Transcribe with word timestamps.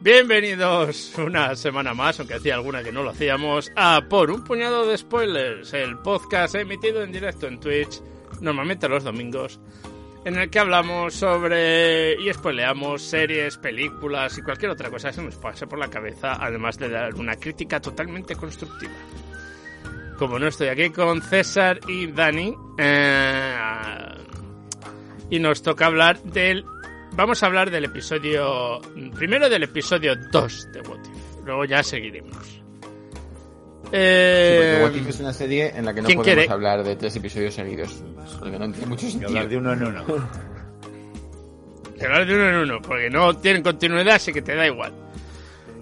Bienvenidos 0.00 1.12
una 1.18 1.56
semana 1.56 1.92
más, 1.92 2.20
aunque 2.20 2.34
hacía 2.34 2.54
alguna 2.54 2.84
que 2.84 2.92
no 2.92 3.02
lo 3.02 3.10
hacíamos, 3.10 3.72
a 3.74 4.02
Por 4.08 4.30
un 4.30 4.44
puñado 4.44 4.86
de 4.86 4.96
spoilers, 4.96 5.74
el 5.74 5.98
podcast 5.98 6.54
emitido 6.54 7.02
en 7.02 7.10
directo 7.10 7.48
en 7.48 7.58
Twitch, 7.58 8.00
normalmente 8.40 8.88
los 8.88 9.02
domingos, 9.02 9.58
en 10.24 10.36
el 10.36 10.50
que 10.50 10.60
hablamos 10.60 11.14
sobre 11.14 12.14
y 12.14 12.32
spoileamos 12.32 13.02
series, 13.02 13.56
películas 13.56 14.38
y 14.38 14.42
cualquier 14.42 14.70
otra 14.70 14.88
cosa 14.88 15.08
que 15.08 15.14
se 15.14 15.22
nos 15.22 15.34
pase 15.34 15.66
por 15.66 15.80
la 15.80 15.90
cabeza, 15.90 16.36
además 16.38 16.78
de 16.78 16.90
dar 16.90 17.16
una 17.16 17.34
crítica 17.34 17.80
totalmente 17.80 18.36
constructiva. 18.36 18.94
Como 20.16 20.38
no 20.38 20.46
estoy 20.46 20.68
aquí 20.68 20.90
con 20.90 21.22
César 21.22 21.80
y 21.88 22.06
Dani, 22.06 22.54
eh, 22.78 23.56
y 25.28 25.40
nos 25.40 25.60
toca 25.60 25.86
hablar 25.86 26.22
del 26.22 26.64
vamos 27.12 27.42
a 27.42 27.46
hablar 27.46 27.70
del 27.70 27.84
episodio. 27.84 28.80
Primero 29.14 29.48
del 29.48 29.64
episodio 29.64 30.14
2 30.30 30.72
de 30.72 30.80
What 30.80 30.98
If. 31.00 31.44
Luego 31.44 31.64
ya 31.64 31.82
seguiremos. 31.82 32.60
Eh, 33.90 34.76
sí, 34.76 34.82
What 34.84 34.94
If 34.94 35.08
es 35.08 35.20
una 35.20 35.32
serie 35.32 35.72
en 35.74 35.84
la 35.86 35.94
que 35.94 36.02
no 36.02 36.06
podemos 36.06 36.24
quiere? 36.24 36.48
hablar 36.48 36.82
de 36.84 36.96
tres 36.96 37.16
episodios 37.16 37.54
seguidos. 37.54 38.02
Porque 38.38 38.58
no 38.58 38.70
tiene 38.70 38.86
mucho 38.86 39.08
sentido. 39.08 39.28
hablar 39.28 39.48
de 39.48 39.56
uno 39.56 39.72
en 39.72 39.82
uno. 39.84 40.04
hablar 42.02 42.26
de 42.26 42.34
uno 42.34 42.48
en 42.50 42.54
uno, 42.56 42.82
porque 42.82 43.10
no 43.10 43.36
tienen 43.36 43.62
continuidad, 43.62 44.16
así 44.16 44.32
que 44.32 44.42
te 44.42 44.54
da 44.54 44.66
igual. 44.66 44.92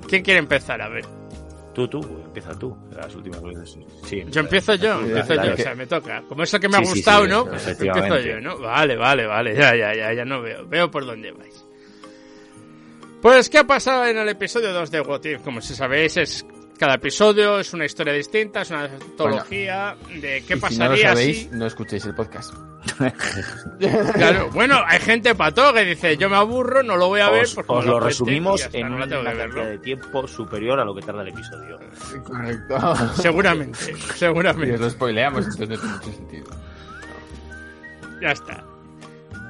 ¿Quién 0.09 0.23
quiere 0.23 0.39
empezar? 0.39 0.81
A 0.81 0.89
ver. 0.89 1.05
Tú, 1.77 1.87
tú, 1.87 2.01
empieza 2.01 2.59
tú. 2.59 2.75
Las 2.91 3.15
últimas 3.15 3.43
veces. 3.43 3.77
Sí, 4.07 4.25
yo 4.31 4.41
empiezo 4.41 4.77
yo, 4.77 4.99
empiezo 4.99 5.35
yo, 5.35 5.53
o 5.53 5.57
sea, 5.59 5.75
me 5.75 5.87
toca. 5.87 6.23
Como 6.27 6.43
es 6.43 6.51
lo 6.51 6.59
que 6.59 6.71
me 6.71 6.79
ha 6.79 6.85
sí, 6.87 6.95
gustado, 6.95 7.25
sí, 7.25 7.31
¿no? 7.31 7.45
Pues 7.45 7.69
empiezo 7.69 8.19
yo, 8.19 8.41
¿no? 8.41 8.59
Vale, 8.59 8.97
vale, 8.97 9.27
vale, 9.27 9.55
ya, 9.55 9.77
ya, 9.77 9.95
ya, 9.95 10.15
ya 10.15 10.25
no 10.25 10.41
veo. 10.41 10.67
Veo 10.67 10.91
por 10.91 11.05
dónde 11.05 11.33
vais. 11.33 11.67
Pues, 13.21 13.51
¿qué 13.51 13.59
ha 13.59 13.65
pasado 13.65 14.07
en 14.07 14.17
el 14.17 14.27
episodio 14.31 14.73
2 14.73 14.91
de 14.91 15.01
What 15.03 15.25
If? 15.27 15.43
Como 15.43 15.61
si 15.61 15.75
sabéis, 15.75 16.17
es 16.17 16.47
cada 16.77 16.95
episodio 16.95 17.59
es 17.59 17.73
una 17.73 17.85
historia 17.85 18.13
distinta, 18.13 18.63
es 18.63 18.71
una 18.71 18.85
antología 18.85 19.97
bueno, 20.03 20.21
de 20.21 20.45
qué 20.47 20.57
pasaría 20.57 20.77
si 20.77 20.79
no 20.79 20.91
lo 20.91 20.97
sabéis, 20.97 21.39
si... 21.39 21.49
no 21.51 21.67
escuchéis 21.67 22.05
el 22.07 22.15
podcast. 22.15 22.55
claro, 24.15 24.51
bueno, 24.53 24.81
hay 24.87 25.01
gente 25.01 25.35
pato 25.35 25.73
que 25.73 25.85
dice, 25.85 26.17
yo 26.17 26.31
me 26.31 26.37
aburro, 26.37 26.83
no 26.83 26.97
lo 26.97 27.09
voy 27.09 27.21
a 27.21 27.31
ver. 27.31 27.45
Os, 27.45 27.55
porque 27.55 27.73
os 27.73 27.85
lo, 27.85 27.93
lo 27.93 28.01
resumimos 28.01 28.63
está, 28.63 28.79
en 28.79 28.89
no 28.91 28.97
una 28.97 29.09
cantidad 29.09 29.69
de 29.69 29.79
tiempo 29.79 30.27
superior 30.29 30.79
a 30.79 30.85
lo 30.85 30.95
que 30.95 31.03
tarda 31.03 31.23
el 31.23 31.29
episodio. 31.29 31.79
Correcto. 32.25 32.97
Seguramente, 33.17 33.93
Y 33.93 34.01
seguramente. 34.19 34.75
os 34.75 34.81
lo 34.81 34.91
spoileamos, 34.91 35.47
entonces 35.47 35.69
no 35.69 35.77
tiene 35.77 35.97
mucho 35.97 36.13
sentido. 36.13 36.47
Ya 38.21 38.31
está. 38.31 38.65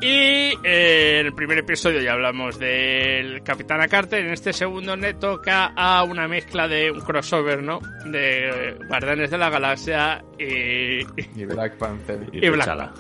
Y 0.00 0.52
eh, 0.62 1.20
en 1.20 1.26
el 1.26 1.32
primer 1.34 1.58
episodio 1.58 2.00
ya 2.02 2.12
hablamos 2.12 2.58
del 2.58 3.42
Capitán 3.42 3.86
Carter. 3.88 4.26
En 4.26 4.32
este 4.32 4.52
segundo 4.52 4.94
le 4.94 5.14
toca 5.14 5.72
a 5.74 6.02
una 6.04 6.28
mezcla 6.28 6.68
de 6.68 6.90
un 6.90 7.00
crossover, 7.00 7.62
¿no? 7.62 7.78
De 8.04 8.76
Guardianes 8.88 9.30
de 9.30 9.38
la 9.38 9.48
Galaxia 9.48 10.22
y, 10.38 11.00
Y 11.40 11.44
Black 11.46 11.78
Panther. 11.78 12.28
Y 12.32 12.48
Black 12.50 12.66
T'Challa. 12.66 12.92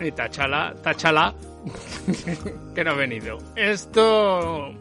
y 0.00 0.10
Tachala, 0.12 0.74
Tachala, 0.82 1.34
que 2.74 2.84
no 2.84 2.90
ha 2.92 2.94
venido. 2.94 3.38
Esto. 3.56 4.72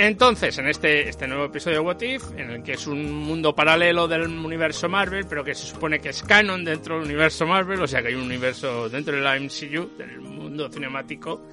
Entonces, 0.00 0.56
en 0.58 0.68
este, 0.68 1.08
este 1.08 1.26
nuevo 1.26 1.46
episodio 1.46 1.78
de 1.78 1.84
What 1.84 2.00
If, 2.02 2.22
en 2.36 2.50
el 2.52 2.62
que 2.62 2.74
es 2.74 2.86
un 2.86 3.12
mundo 3.12 3.52
paralelo 3.52 4.06
del 4.06 4.28
universo 4.28 4.88
Marvel, 4.88 5.26
pero 5.28 5.42
que 5.42 5.56
se 5.56 5.66
supone 5.66 5.98
que 5.98 6.10
es 6.10 6.22
canon 6.22 6.64
dentro 6.64 6.94
del 6.94 7.06
universo 7.06 7.48
Marvel, 7.48 7.82
o 7.82 7.86
sea 7.88 8.00
que 8.00 8.08
hay 8.08 8.14
un 8.14 8.22
universo 8.22 8.88
dentro 8.88 9.16
de 9.16 9.22
la 9.22 9.34
MCU, 9.34 9.90
del 9.98 10.20
mundo 10.20 10.70
cinemático, 10.70 11.44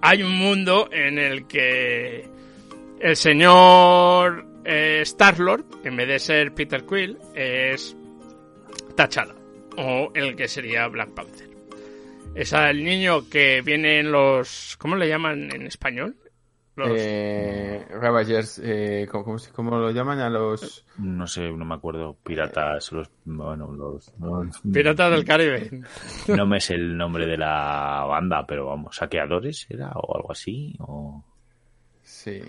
hay 0.00 0.24
un 0.24 0.32
mundo 0.32 0.88
en 0.90 1.20
el 1.20 1.46
que 1.46 2.28
el 2.98 3.14
señor 3.14 4.44
eh, 4.64 5.02
Star-Lord, 5.02 5.64
en 5.84 5.94
vez 5.94 6.08
de 6.08 6.18
ser 6.18 6.52
Peter 6.52 6.84
Quill, 6.84 7.16
es 7.32 7.96
T'Challa, 8.96 9.36
o 9.76 10.10
el 10.14 10.34
que 10.34 10.48
sería 10.48 10.88
Black 10.88 11.10
Panther. 11.10 11.48
Es 12.34 12.52
el 12.54 12.82
niño 12.82 13.28
que 13.30 13.62
viene 13.62 14.00
en 14.00 14.10
los... 14.10 14.76
¿Cómo 14.78 14.96
le 14.96 15.06
llaman 15.06 15.54
en 15.54 15.68
español? 15.68 16.16
Los... 16.76 16.88
Eh, 16.92 17.86
Ravagers, 17.88 18.60
eh, 18.64 19.06
¿cómo, 19.08 19.78
lo 19.78 19.90
llaman 19.92 20.18
a 20.18 20.28
los...? 20.28 20.84
No 20.98 21.26
sé, 21.26 21.50
no 21.52 21.64
me 21.64 21.74
acuerdo. 21.74 22.16
Piratas, 22.24 22.90
los. 22.90 23.08
Bueno, 23.24 23.70
los. 23.72 24.12
los- 24.18 24.60
Piratas 24.72 25.12
del 25.12 25.24
Caribe. 25.24 25.70
No 26.28 26.46
me 26.46 26.60
sé 26.60 26.74
el 26.74 26.96
nombre 26.96 27.26
de 27.26 27.36
la 27.36 28.04
banda, 28.08 28.44
pero 28.46 28.66
vamos, 28.66 28.96
saqueadores 28.96 29.66
era 29.70 29.92
o 29.94 30.16
algo 30.16 30.32
así. 30.32 30.74
O... 30.80 31.22
Sí. 32.02 32.42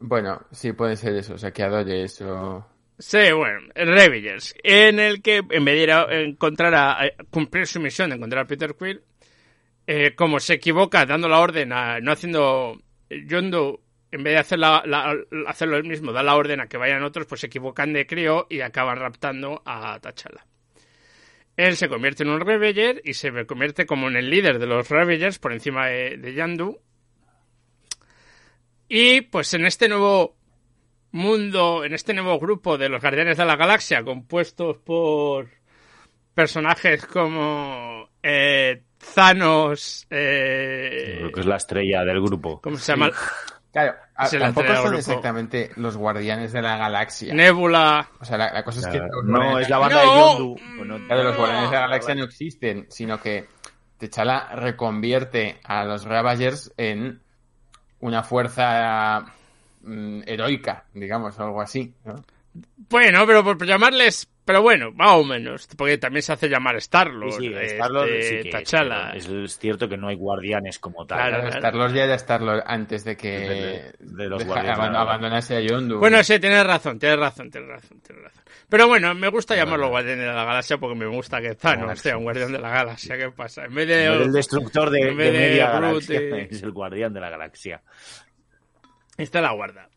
Bueno, 0.00 0.40
sí, 0.50 0.72
pueden 0.72 0.96
ser 0.96 1.14
eso, 1.16 1.36
saqueadores 1.36 2.20
o... 2.22 2.66
Sí, 2.98 3.30
bueno, 3.32 3.60
Ravagers, 3.76 4.54
en 4.64 4.98
el 4.98 5.22
que 5.22 5.36
en 5.36 5.64
vez 5.64 5.76
de 5.76 5.82
ir 5.82 5.92
a 5.92 6.06
encontrar 6.20 6.74
a, 6.74 7.04
a 7.04 7.10
cumplir 7.30 7.66
su 7.66 7.78
misión 7.78 8.10
de 8.10 8.16
encontrar 8.16 8.44
a 8.44 8.48
Peter 8.48 8.74
Quill, 8.76 9.02
eh, 9.86 10.14
como 10.16 10.40
se 10.40 10.54
equivoca 10.54 11.06
dando 11.06 11.28
la 11.28 11.38
orden 11.38 11.72
a 11.72 12.00
no 12.00 12.10
haciendo 12.10 12.76
Yondu, 13.10 13.80
en 14.10 14.22
vez 14.22 14.34
de 14.34 14.38
hacer 14.38 14.58
la, 14.58 14.82
hacerlo 15.46 15.76
él 15.76 15.84
mismo, 15.84 16.12
da 16.12 16.22
la 16.22 16.36
orden 16.36 16.60
a 16.60 16.68
que 16.68 16.76
vayan 16.76 17.02
otros, 17.02 17.26
pues 17.26 17.40
se 17.40 17.46
equivocan 17.46 17.92
de 17.92 18.06
crío 18.06 18.46
y 18.48 18.60
acaban 18.60 18.98
raptando 18.98 19.62
a 19.64 19.98
T'Challa. 20.00 20.46
Él 21.56 21.76
se 21.76 21.88
convierte 21.88 22.22
en 22.22 22.30
un 22.30 22.40
Ravager 22.40 23.02
y 23.04 23.14
se 23.14 23.46
convierte 23.46 23.84
como 23.84 24.08
en 24.08 24.16
el 24.16 24.30
líder 24.30 24.58
de 24.58 24.66
los 24.66 24.88
Ravagers 24.88 25.40
por 25.40 25.52
encima 25.52 25.88
de, 25.88 26.16
de 26.16 26.32
Yandu. 26.32 26.80
Y 28.88 29.22
pues 29.22 29.52
en 29.54 29.66
este 29.66 29.88
nuevo 29.88 30.36
mundo, 31.10 31.84
en 31.84 31.94
este 31.94 32.14
nuevo 32.14 32.38
grupo 32.38 32.78
de 32.78 32.88
los 32.88 33.02
Guardianes 33.02 33.36
de 33.38 33.44
la 33.44 33.56
Galaxia, 33.56 34.04
compuestos 34.04 34.78
por 34.78 35.48
personajes 36.32 37.04
como 37.06 38.07
eh, 38.22 38.82
Thanos, 39.14 40.06
eh, 40.10 41.14
Creo 41.18 41.32
que 41.32 41.40
es 41.40 41.46
la 41.46 41.56
estrella 41.56 42.04
del 42.04 42.20
grupo. 42.20 42.60
¿cómo 42.60 42.76
se 42.76 42.92
llama? 42.92 43.10
Claro, 43.72 43.94
a- 44.16 44.28
tampoco 44.28 44.66
son 44.74 44.82
grupo. 44.84 44.98
exactamente 44.98 45.70
los 45.76 45.96
guardianes 45.96 46.52
de 46.52 46.62
la 46.62 46.76
galaxia. 46.78 47.32
Nebula. 47.34 48.08
O 48.20 48.24
sea, 48.24 48.38
la, 48.38 48.52
la 48.52 48.64
cosa 48.64 48.80
es 48.80 48.86
que... 48.86 49.00
No, 49.24 49.58
es 49.58 49.68
la 49.68 49.78
banda 49.78 50.02
No. 50.04 50.10
de 50.10 50.18
Yondu. 50.18 50.56
Bueno, 50.78 50.98
Claro, 51.06 51.22
los 51.24 51.32
No. 51.34 51.38
guardianes 51.38 51.70
de 51.70 51.76
la 51.76 51.82
galaxia 51.82 52.14
no 52.14 52.24
existen, 52.24 52.86
sino 52.88 53.20
que 53.20 53.46
T'Challa 53.98 54.48
reconvierte 54.54 55.60
a 55.64 55.84
los 55.84 56.04
Ravagers 56.04 56.72
en 56.76 57.20
una 58.00 58.22
fuerza 58.22 59.24
mm, 59.82 60.20
heroica, 60.26 60.84
digamos, 60.94 61.38
o 61.38 61.44
algo 61.44 61.60
así, 61.60 61.94
¿no? 62.04 62.14
Bueno, 62.88 63.24
pero 63.26 63.44
por 63.44 63.64
llamarles, 63.64 64.28
pero 64.48 64.62
bueno, 64.62 64.92
más 64.92 65.10
o 65.12 65.24
menos, 65.24 65.68
porque 65.76 65.98
también 65.98 66.22
se 66.22 66.32
hace 66.32 66.48
llamar 66.48 66.74
Star-Lord, 66.76 67.32
Sí, 67.34 67.38
sí, 67.40 67.46
este, 67.48 67.66
Star-Lord 67.74 68.08
sí 68.08 68.14
que 68.50 69.44
es, 69.44 69.58
cierto 69.58 69.90
que 69.90 69.98
no 69.98 70.08
hay 70.08 70.16
guardianes 70.16 70.78
como 70.78 71.04
tal. 71.04 71.18
Claro. 71.18 71.48
Star-Lord 71.48 71.92
ya 71.92 72.04
era 72.04 72.14
Star-Lord 72.14 72.62
antes 72.66 73.04
de 73.04 73.14
que 73.14 73.28
De- 73.28 73.92
de 73.98 74.28
los 74.30 74.38
deja- 74.38 74.48
guardianes 74.62 74.96
abandonase 74.96 75.56
a 75.56 75.60
Yondu. 75.60 75.98
Bueno, 75.98 76.24
sí, 76.24 76.40
tienes 76.40 76.66
razón, 76.66 76.98
tienes 76.98 77.18
razón, 77.18 77.50
tienes 77.50 77.68
razón, 77.68 78.00
tienes 78.00 78.24
razón. 78.24 78.42
Pero 78.70 78.88
bueno, 78.88 79.14
me 79.14 79.28
gusta 79.28 79.54
llamarlo 79.54 79.90
Guardián 79.90 80.18
de 80.18 80.26
la 80.26 80.44
Galaxia 80.44 80.78
porque 80.78 80.94
me 80.98 81.06
gusta 81.06 81.42
que 81.42 81.54
Thanos 81.54 81.98
sea 82.00 82.16
un 82.16 82.22
Guardián 82.24 82.50
de 82.50 82.58
la 82.58 82.70
Galaxia. 82.70 83.18
¿Qué 83.18 83.30
pasa? 83.30 83.66
En 83.66 83.74
vez 83.74 83.86
de... 83.86 84.06
No 84.06 84.14
el 84.14 84.32
destructor 84.32 84.88
de, 84.90 85.08
en 85.08 85.16
vez 85.16 85.32
de 85.32 85.38
de 85.38 85.48
media 85.50 85.70
galaxia, 85.70 86.20
y- 86.22 86.48
es 86.54 86.62
el 86.62 86.72
guardián 86.72 87.12
de 87.12 87.20
la 87.20 87.28
galaxia. 87.28 87.82
Esta 89.18 89.40
la 89.42 89.52
guarda. 89.52 89.87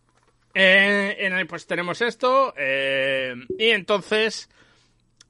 Eh, 0.53 1.15
en 1.19 1.33
el, 1.33 1.47
pues 1.47 1.65
tenemos 1.67 2.01
esto. 2.01 2.53
eh, 2.57 3.33
y 3.57 3.69
entonces 3.69 4.49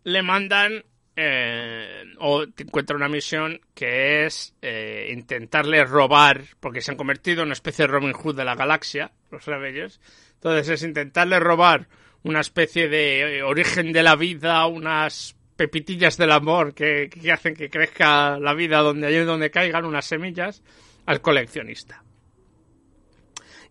le 0.04 0.22
mandan. 0.22 0.84
eh, 1.16 2.04
o 2.20 2.44
encuentra 2.44 2.96
una 2.96 3.10
misión 3.10 3.60
que 3.76 4.26
es 4.26 4.56
eh, 4.62 5.10
intentarle 5.12 5.84
robar. 5.86 6.42
Porque 6.60 6.82
se 6.82 6.92
han 6.92 6.98
convertido 6.98 7.42
en 7.42 7.48
una 7.48 7.54
especie 7.54 7.86
de 7.86 7.92
Robin 7.92 8.14
Hood 8.14 8.36
de 8.38 8.46
la 8.46 8.56
galaxia. 8.56 9.12
Los 9.30 9.46
Ravagers. 9.46 10.00
Entonces 10.36 10.70
es 10.70 10.84
intentarle 10.84 11.40
robar 11.40 11.88
una 12.24 12.40
especie 12.40 12.88
de 12.88 13.38
eh, 13.38 13.44
origen 13.44 13.92
de 13.92 14.04
la 14.04 14.16
vida. 14.16 14.66
Unas 14.66 15.36
pepitillas 15.56 16.18
del 16.18 16.32
amor 16.32 16.74
que, 16.74 17.10
que 17.10 17.32
hacen 17.32 17.54
que 17.56 17.70
crezca 17.70 18.40
la 18.40 18.54
vida 18.56 18.80
donde 18.80 19.08
hay 19.08 19.18
donde 19.26 19.52
caigan 19.52 19.86
unas 19.86 20.06
semillas 20.06 20.64
al 21.06 21.22
coleccionista. 21.22 22.04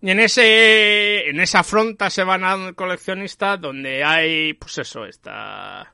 Y 0.02 0.10
en 0.10 0.20
ese 0.20 1.28
en 1.28 1.40
esa 1.40 1.60
afronta 1.60 2.08
se 2.08 2.24
van 2.24 2.44
al 2.44 2.74
coleccionista 2.74 3.56
donde 3.56 4.02
hay 4.02 4.54
pues 4.54 4.78
eso, 4.78 5.04
está 5.04 5.92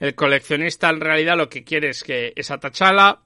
el 0.00 0.14
coleccionista 0.14 0.90
en 0.90 1.00
realidad 1.00 1.36
lo 1.36 1.48
que 1.48 1.62
quiere 1.62 1.90
es 1.90 2.02
que 2.02 2.32
esa 2.34 2.58
tachala 2.58 3.20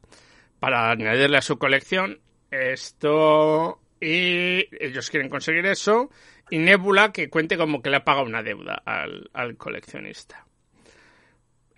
para 0.61 0.91
añadirle 0.91 1.39
a 1.39 1.43
su 1.43 1.59
colección 1.59 2.21
esto 2.51 3.81
y 4.01 4.67
ellos 4.85 5.09
quieren 5.11 5.31
conseguir 5.31 5.65
eso 5.67 6.11
y 6.51 6.59
Nebula 6.59 7.11
que 7.13 7.31
cuente 7.31 7.57
como 7.57 7.81
que 7.81 7.91
le 7.91 7.97
ha 7.97 8.05
pagado 8.05 8.27
una 8.27 8.43
deuda 8.43 8.83
al, 8.85 9.31
al 9.33 9.57
coleccionista. 9.57 10.48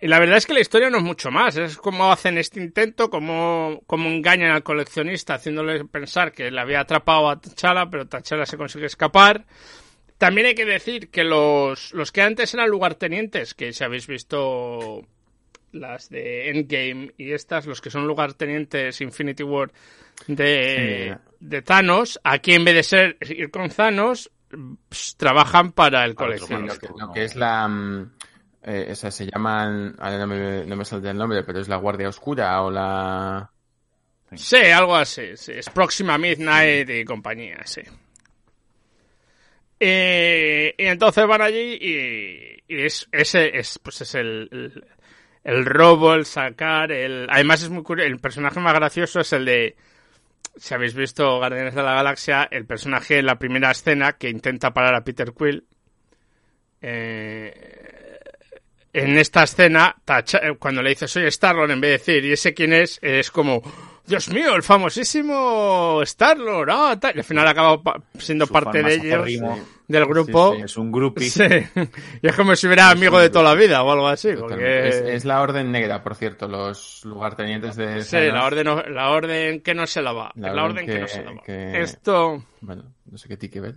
Y 0.01 0.07
la 0.07 0.17
verdad 0.19 0.37
es 0.37 0.47
que 0.47 0.53
la 0.53 0.61
historia 0.61 0.89
no 0.89 0.97
es 0.97 1.03
mucho 1.03 1.29
más. 1.29 1.55
Es 1.57 1.77
cómo 1.77 2.11
hacen 2.11 2.39
este 2.39 2.59
intento, 2.59 3.11
cómo, 3.11 3.81
cómo 3.85 4.09
engañan 4.09 4.49
al 4.51 4.63
coleccionista 4.63 5.35
haciéndole 5.35 5.85
pensar 5.85 6.31
que 6.31 6.49
le 6.49 6.59
había 6.59 6.79
atrapado 6.79 7.29
a 7.29 7.39
T'Challa, 7.39 7.87
pero 7.89 8.07
T'Challa 8.07 8.47
se 8.47 8.57
consigue 8.57 8.87
escapar. 8.87 9.45
También 10.17 10.47
hay 10.47 10.55
que 10.55 10.65
decir 10.65 11.09
que 11.11 11.23
los, 11.23 11.93
los 11.93 12.11
que 12.11 12.23
antes 12.23 12.51
eran 12.55 12.69
lugartenientes, 12.69 13.53
que 13.53 13.73
si 13.73 13.83
habéis 13.83 14.07
visto 14.07 15.05
las 15.71 16.09
de 16.09 16.49
Endgame 16.49 17.11
y 17.17 17.31
estas, 17.33 17.65
los 17.67 17.79
que 17.79 17.91
son 17.91 18.07
lugartenientes 18.07 19.01
Infinity 19.01 19.43
War 19.43 19.71
de, 20.27 21.15
Sí. 21.15 21.35
de 21.39 21.61
Thanos, 21.61 22.19
aquí 22.23 22.53
en 22.53 22.65
vez 22.65 22.73
de 22.75 22.83
ser 22.83 23.17
ir 23.21 23.51
con 23.51 23.69
Thanos, 23.69 24.31
pues, 24.89 25.15
trabajan 25.15 25.71
para 25.71 26.03
el 26.05 26.15
coleccionista. 26.15 26.73
lo, 26.73 26.79
que, 26.79 26.99
no. 26.99 27.07
lo 27.07 27.13
que 27.13 27.23
es 27.23 27.35
la. 27.35 28.07
Eh, 28.63 28.95
se 28.95 29.25
llaman. 29.25 29.95
No 29.95 30.27
me, 30.27 30.65
no 30.65 30.75
me 30.75 30.85
saldrá 30.85 31.11
el 31.11 31.17
nombre, 31.17 31.43
pero 31.43 31.59
es 31.59 31.67
la 31.67 31.77
Guardia 31.77 32.09
Oscura 32.09 32.61
o 32.61 32.71
la. 32.71 33.51
Sí, 34.35 34.57
algo 34.57 34.95
así. 34.95 35.35
sí. 35.35 35.53
Es 35.53 35.69
Próxima 35.69 36.17
Midnight 36.17 36.89
y 36.89 37.03
compañía, 37.05 37.59
sí. 37.65 37.81
Eh, 39.79 40.75
y 40.77 40.85
entonces 40.85 41.25
van 41.25 41.41
allí 41.41 41.77
y, 41.81 42.63
y 42.67 42.85
es, 42.85 43.07
ese 43.11 43.57
es, 43.57 43.79
pues 43.79 44.01
es 44.01 44.13
el, 44.13 44.47
el, 44.51 44.85
el 45.43 45.65
robo, 45.65 46.13
el 46.13 46.25
sacar, 46.25 46.91
el... 46.91 47.27
Además 47.29 47.63
es 47.63 47.71
muy 47.71 47.81
curioso, 47.81 48.07
el 48.07 48.19
personaje 48.19 48.59
más 48.59 48.75
gracioso 48.75 49.19
es 49.21 49.33
el 49.33 49.45
de... 49.45 49.75
Si 50.55 50.73
habéis 50.73 50.93
visto 50.93 51.37
Guardianes 51.37 51.73
de 51.73 51.81
la 51.81 51.95
Galaxia, 51.95 52.47
el 52.51 52.65
personaje 52.65 53.17
en 53.19 53.25
la 53.25 53.39
primera 53.39 53.71
escena 53.71 54.13
que 54.13 54.29
intenta 54.29 54.71
parar 54.71 54.93
a 54.93 55.03
Peter 55.03 55.33
Quill. 55.33 55.65
Eh, 56.81 58.00
en 58.93 59.17
esta 59.17 59.43
escena, 59.43 59.95
eh, 60.07 60.55
cuando 60.59 60.81
le 60.81 60.89
dice 60.89 61.07
soy 61.07 61.25
Star-Lord, 61.25 61.71
en 61.71 61.81
vez 61.81 61.89
de 62.05 62.13
decir, 62.13 62.25
¿y 62.29 62.33
ese 62.33 62.53
quién 62.53 62.73
es? 62.73 62.99
Es 63.01 63.31
como, 63.31 63.61
Dios 64.05 64.29
mío, 64.29 64.55
el 64.55 64.63
famosísimo 64.63 66.01
Star-Lord. 66.03 66.69
ah, 66.71 66.97
tal. 66.99 67.13
Al 67.17 67.23
final 67.23 67.47
acaba 67.47 67.79
siendo 68.17 68.45
Su 68.45 68.53
parte 68.53 68.83
de 68.83 68.93
ellos, 68.95 69.25
del 69.87 70.05
grupo. 70.05 70.51
Sí, 70.53 70.57
sí. 70.59 70.63
Es 70.65 70.77
un 70.77 70.91
groupie. 70.91 71.29
Y 72.21 72.27
es 72.27 72.35
como 72.35 72.55
si 72.55 72.65
hubiera 72.67 72.89
amigo 72.89 73.19
de 73.19 73.29
toda 73.29 73.43
la 73.43 73.55
vida 73.55 73.83
o 73.83 73.91
algo 73.91 74.07
así. 74.07 74.29
Porque... 74.39 74.87
Es, 74.87 74.95
es 74.95 75.25
la 75.25 75.41
Orden 75.41 75.71
Negra, 75.71 76.01
por 76.03 76.15
cierto, 76.15 76.47
los 76.47 77.01
lugartenientes 77.05 77.75
de. 77.75 78.03
Sí, 78.03 78.17
la 78.17 78.45
orden, 78.45 78.67
la 78.93 79.09
orden 79.11 79.61
que 79.61 79.73
no 79.73 79.85
se 79.87 80.01
la 80.01 80.13
va. 80.13 80.31
La 80.35 80.53
La, 80.53 80.63
orden 80.63 80.83
orden 80.83 80.85
que, 80.85 80.93
que- 80.93 80.99
no 81.01 81.07
se 81.07 81.23
la 81.23 81.31
va. 81.31 81.41
que- 81.43 81.81
Esto. 81.81 82.43
Bueno, 82.61 82.83
no 83.09 83.17
sé 83.17 83.27
qué 83.27 83.37
tiene 83.37 83.53
que 83.53 83.59
ver. 83.61 83.75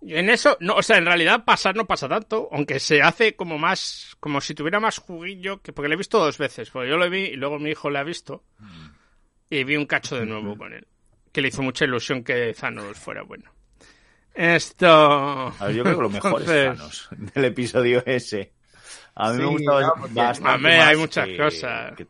En 0.00 0.30
eso, 0.30 0.56
no, 0.60 0.76
o 0.76 0.82
sea, 0.82 0.98
en 0.98 1.06
realidad 1.06 1.44
pasar 1.44 1.74
no 1.74 1.86
pasa 1.86 2.08
tanto, 2.08 2.48
aunque 2.52 2.78
se 2.78 3.02
hace 3.02 3.34
como 3.34 3.58
más, 3.58 4.16
como 4.20 4.40
si 4.40 4.54
tuviera 4.54 4.78
más 4.78 4.98
juguillo, 4.98 5.60
que 5.60 5.72
porque 5.72 5.88
lo 5.88 5.94
he 5.94 5.98
visto 5.98 6.18
dos 6.18 6.38
veces, 6.38 6.70
porque 6.70 6.88
yo 6.88 6.96
lo 6.96 7.10
vi 7.10 7.24
y 7.24 7.36
luego 7.36 7.58
mi 7.58 7.70
hijo 7.70 7.90
lo 7.90 7.98
ha 7.98 8.04
visto 8.04 8.44
y 9.50 9.64
vi 9.64 9.76
un 9.76 9.86
cacho 9.86 10.16
de 10.16 10.26
nuevo 10.26 10.56
con 10.58 10.72
él, 10.72 10.86
que 11.32 11.40
le 11.40 11.48
hizo 11.48 11.62
mucha 11.62 11.84
ilusión 11.84 12.22
que 12.22 12.54
Thanos 12.54 12.96
fuera 12.96 13.22
bueno. 13.22 13.50
Esto. 14.34 14.86
A 14.88 15.66
ver, 15.66 15.74
yo 15.74 15.82
creo 15.82 15.96
que 15.96 16.02
lo 16.02 16.10
mejor 16.10 16.42
es 16.42 16.48
Entonces, 16.48 16.78
Thanos 16.78 17.08
del 17.34 17.44
episodio 17.46 18.02
ese. 18.06 18.52
A 19.20 19.32
mí 19.32 19.38
me 19.38 19.42
Sí, 19.44 19.50
gustaba 19.50 19.80
no, 19.82 19.94
bastante 20.14 20.54
Hombre, 20.54 20.76
más 20.78 20.86
hay 20.88 20.96
muchas 20.96 21.26
que- 21.26 21.36
cosas. 21.36 21.92
que. 21.96 22.06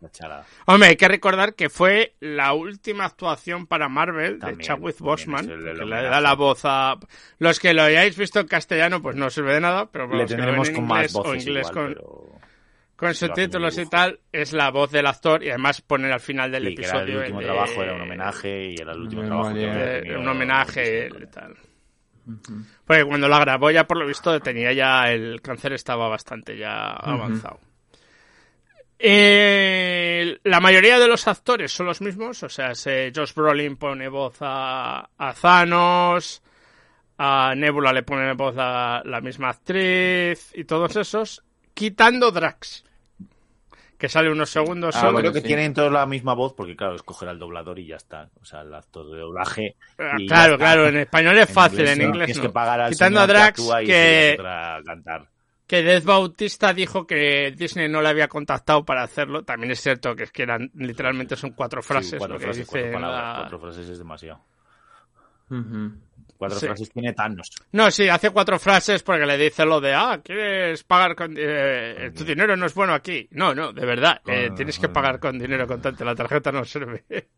Hombre, 0.67 0.89
hay 0.91 0.97
que 0.97 1.09
recordar 1.09 1.55
que 1.55 1.71
fue 1.71 2.15
la 2.21 2.53
última 2.53 3.07
actuación 3.07 3.67
para 3.67 3.89
Marvel 3.89 4.39
También, 4.39 4.59
de 4.59 4.65
Chadwick 4.65 4.99
Boseman, 4.99 5.51
el- 5.51 5.69
el 5.69 5.79
que 5.79 5.85
le 5.87 6.03
da 6.03 6.21
la 6.21 6.35
voz 6.35 6.61
a... 6.65 6.97
Los 7.39 7.59
que 7.61 7.73
lo 7.73 7.83
hayáis 7.83 8.15
visto 8.17 8.41
en 8.41 8.47
castellano, 8.47 9.01
pues 9.01 9.17
no 9.17 9.31
sirve 9.31 9.55
de 9.55 9.61
nada, 9.61 9.91
pero 9.91 10.07
Le 10.15 10.27
tendremos 10.27 10.69
con 10.71 10.87
más 10.87 10.99
inglés 10.99 11.15
o 11.17 11.23
voces 11.23 11.47
inglés 11.47 11.69
igual, 11.71 11.75
con, 11.87 11.95
pero... 11.95 12.41
con 12.97 13.15
subtítulos 13.15 13.79
y 13.79 13.87
tal, 13.89 14.21
es 14.31 14.53
la 14.53 14.71
voz 14.71 14.91
del 14.91 15.07
actor 15.07 15.43
y 15.43 15.49
además 15.49 15.81
poner 15.81 16.13
al 16.13 16.21
final 16.21 16.53
del 16.53 16.67
Sí, 16.67 16.75
que 16.75 16.83
era 16.83 16.91
el 16.93 16.97
episodio... 17.05 17.21
último 17.21 17.41
de- 17.41 17.47
trabajo, 17.47 17.83
era 17.83 17.95
un 17.95 18.01
homenaje 18.03 18.65
y 18.71 18.75
era 18.83 18.93
el 18.93 18.99
último 19.01 19.23
trabajo 19.25 19.55
que 19.55 19.71
había 19.71 20.01
tenido 20.03 20.21
un 20.21 20.29
homenaje 20.29 21.09
y 21.09 21.27
tal. 21.29 21.55
Porque 22.85 23.05
cuando 23.05 23.29
la 23.29 23.39
grabó 23.39 23.71
ya 23.71 23.87
por 23.87 23.99
lo 23.99 24.07
visto 24.07 24.39
tenía 24.41 24.73
ya 24.73 25.11
el 25.11 25.41
cáncer 25.41 25.73
estaba 25.73 26.09
bastante 26.09 26.57
ya 26.57 26.91
avanzado. 26.91 27.61
Eh, 28.99 30.39
la 30.43 30.61
mayoría 30.61 30.99
de 30.99 31.07
los 31.07 31.29
actores 31.29 31.71
son 31.71 31.87
los 31.87 32.01
mismos, 32.01 32.43
o 32.43 32.49
sea, 32.49 32.75
se, 32.75 33.13
Josh 33.15 33.33
Brolin 33.33 33.77
pone 33.77 34.09
voz 34.09 34.39
a, 34.41 35.09
a 35.17 35.35
Thanos, 35.35 36.43
a 37.17 37.55
Nebula 37.55 37.93
le 37.93 38.03
pone 38.03 38.33
voz 38.35 38.57
a 38.59 39.03
la 39.05 39.21
misma 39.21 39.51
actriz 39.51 40.51
y 40.55 40.65
todos 40.65 40.97
esos, 40.97 41.45
quitando 41.75 42.33
Drax, 42.33 42.85
que 43.99 44.09
sale 44.09 44.31
unos 44.31 44.49
segundos 44.49 44.95
Ah, 44.97 45.01
solo. 45.01 45.13
bueno, 45.15 45.31
Creo 45.31 45.33
que 45.35 45.41
sí. 45.41 45.47
tienen 45.49 45.75
todos 45.75 45.91
la 45.93 46.07
misma 46.07 46.33
voz 46.35 46.55
porque, 46.55 46.77
claro, 46.77 46.95
escoger 46.95 47.29
al 47.29 47.39
doblador 47.39 47.79
y 47.81 47.87
ya 47.89 47.97
está. 47.97 48.31
O 48.41 48.45
sea, 48.45 48.61
el 48.63 48.73
actor 48.73 49.11
de 49.11 49.19
doblaje. 49.19 49.77
Ah, 49.99 50.17
claro, 50.27 50.57
claro, 50.57 50.87
en 50.89 50.99
español 50.99 51.37
es 51.37 51.51
fácil, 51.53 51.87
en 51.89 51.99
no, 51.99 52.05
inglés 52.05 52.27
Tienes 52.27 52.37
no. 52.39 52.43
que 52.45 52.49
pagar 52.55 52.81
al 52.81 52.93
Quitando 52.93 53.21
a 53.21 53.27
señor 53.27 53.37
que 53.37 53.63
Drax, 53.63 53.87
que, 53.87 53.93
se 54.37 54.41
otra 54.41 54.77
a 54.77 54.83
cantar. 54.85 55.29
que 55.67 55.83
Death 55.83 56.05
Bautista 56.05 56.73
dijo 56.73 57.07
que 57.07 57.53
Disney 57.57 57.89
no 57.89 58.01
le 58.01 58.09
había 58.09 58.29
contactado 58.29 58.85
para 58.85 59.03
hacerlo. 59.03 59.43
También 59.43 59.73
es 59.73 59.81
cierto 59.81 60.15
que 60.15 60.23
es 60.23 60.31
que 60.33 60.45
eran 60.45 60.71
literalmente 60.75 61.35
son 61.37 61.51
cuatro 61.51 61.83
frases 61.83 62.11
Sí, 62.13 62.17
cuatro 62.19 62.35
lo 62.35 62.39
que 62.39 62.45
frases, 62.47 62.67
dice 62.67 62.81
cuatro 62.81 62.93
palabras. 63.01 63.33
la- 63.35 63.41
Cuatro 63.43 63.59
frases 63.59 63.89
es 63.89 63.99
demasiado. 63.99 64.41
Cuatro 66.39 66.59
Sí. 66.61 66.67
frases 66.67 66.91
tiene 66.93 67.13
Thanos. 67.15 67.51
No, 67.73 67.91
sí, 67.91 68.09
hace 68.09 68.31
cuatro 68.31 68.59
frases 68.61 69.03
porque 69.03 69.27
le 69.27 69.37
dice 69.37 69.65
lo 69.67 69.81
de, 69.81 69.93
ah, 69.93 70.21
¿quieres 70.25 70.85
pagar 70.85 71.17
con... 71.17 71.35
eh, 71.37 72.13
tu 72.17 72.25
dinero 72.25 72.57
no 72.57 72.65
es 72.67 72.75
bueno 72.75 72.95
aquí? 72.95 73.29
No, 73.33 73.55
no, 73.55 73.73
de 73.73 73.85
verdad, 73.85 74.21
eh, 74.27 74.47
Con- 74.47 74.57
tienes 74.57 74.79
que 74.79 74.89
pagar 74.89 75.19
con 75.19 75.37
dinero 75.39 75.67
contante, 75.67 76.05
la 76.05 76.15
tarjeta 76.15 76.53
no 76.53 76.65
sirve. 76.65 77.05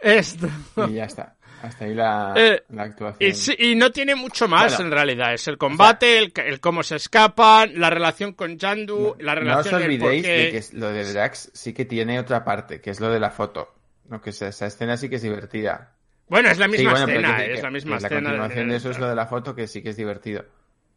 Esto... 0.00 0.48
Y 0.88 0.94
ya 0.94 1.04
está. 1.04 1.36
Hasta 1.62 1.84
ahí 1.86 1.94
la, 1.94 2.32
Eh, 2.36 2.62
la 2.68 2.84
actuación. 2.84 3.30
Y, 3.30 3.34
sí, 3.34 3.54
y 3.58 3.74
no 3.74 3.90
tiene 3.90 4.14
mucho 4.14 4.46
más 4.46 4.76
Bueno. 4.76 4.86
en 4.86 4.92
realidad. 4.92 5.34
Es 5.34 5.48
el 5.48 5.58
combate, 5.58 6.18
el, 6.18 6.32
el 6.36 6.60
cómo 6.60 6.82
se 6.82 6.96
escapan, 6.96 7.72
la 7.80 7.90
relación 7.90 8.32
con 8.32 8.56
Yandu, 8.56 9.16
la 9.18 9.34
no 9.34 9.40
os 9.40 9.46
relación 9.66 9.74
el 9.82 9.82
olvidéis 9.88 10.22
por 10.22 10.30
qué- 10.30 10.38
de 10.38 10.50
que 10.52 10.76
lo 10.78 10.88
de 10.90 11.12
Drax 11.12 11.50
sí 11.52 11.72
que 11.74 11.84
tiene 11.84 12.20
otra 12.20 12.44
parte, 12.44 12.80
que 12.80 12.90
es 12.90 13.00
lo 13.00 13.10
de 13.10 13.18
la 13.20 13.30
foto. 13.30 13.74
No, 14.08 14.20
que 14.22 14.30
esa, 14.30 14.48
esa 14.48 14.66
escena 14.66 14.96
sí 14.96 15.08
que 15.10 15.16
es 15.16 15.22
divertida. 15.22 15.94
Bueno, 16.28 16.50
es 16.50 16.58
la 16.58 16.68
misma 16.68 16.90
Sí, 16.96 17.00
bueno, 17.02 17.06
pero 17.06 17.20
escena, 17.20 17.36
que- 17.38 17.52
es 17.54 17.62
la 17.62 17.70
misma 17.70 17.96
escena. 17.96 18.14
La 18.20 18.20
continuación 18.28 18.66
de- 18.68 18.72
de 18.72 18.76
eso 18.78 18.90
es 18.90 18.98
lo 18.98 19.08
de 19.08 19.14
la 19.16 19.26
foto, 19.26 19.54
que 19.54 19.66
sí 19.66 19.82
que 19.82 19.90
es 19.90 19.96
divertido. 19.96 20.44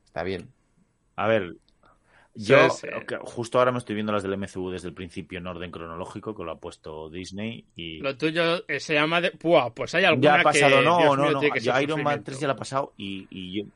Está 0.06 0.24
bien. 0.24 0.50
A 1.16 1.28
ver, 1.28 1.56
yo 2.33 2.69
Sí, 2.69 2.88
sí. 2.88 3.06
que 3.07 3.18
justo 3.22 3.60
ahora 3.60 3.72
me 3.72 3.78
estoy 3.78 3.95
viendo 3.95 4.12
las 4.13 4.24
del 4.24 4.33
MCU 4.33 4.69
desde 4.72 4.88
el 4.88 4.94
principio 4.94 5.38
en 5.39 5.48
orden 5.48 5.72
cronológico, 5.72 6.36
que 6.36 6.44
lo 6.44 6.51
ha 6.51 6.60
puesto 6.60 7.10
Disney. 7.10 7.66
Y 7.75 8.00
Lo 8.00 8.16
tuyo 8.18 8.64
eh, 8.68 8.80
se 8.80 8.94
llama 8.94 9.21
de... 9.21 9.31
Buah, 9.42 9.69
pues 9.73 9.94
hay 9.95 10.06
alguna 10.06 10.35
ya 10.35 10.40
ha 10.40 10.44
pasado, 10.44 10.80
que, 10.80 10.85
no, 10.85 10.97
Dios 10.97 11.18
no, 11.18 11.23
mío, 11.23 11.31
no. 11.33 11.40
ser 11.42 11.50
Iron 11.83 12.04
Man 12.04 12.19
sufrimiento. 12.19 12.23
3 12.26 12.40
ya 12.40 12.47
la 12.47 12.54
ha 12.54 12.57
pasado 12.57 12.94
y, 12.97 13.28
y 13.30 13.57
yo 13.61 13.69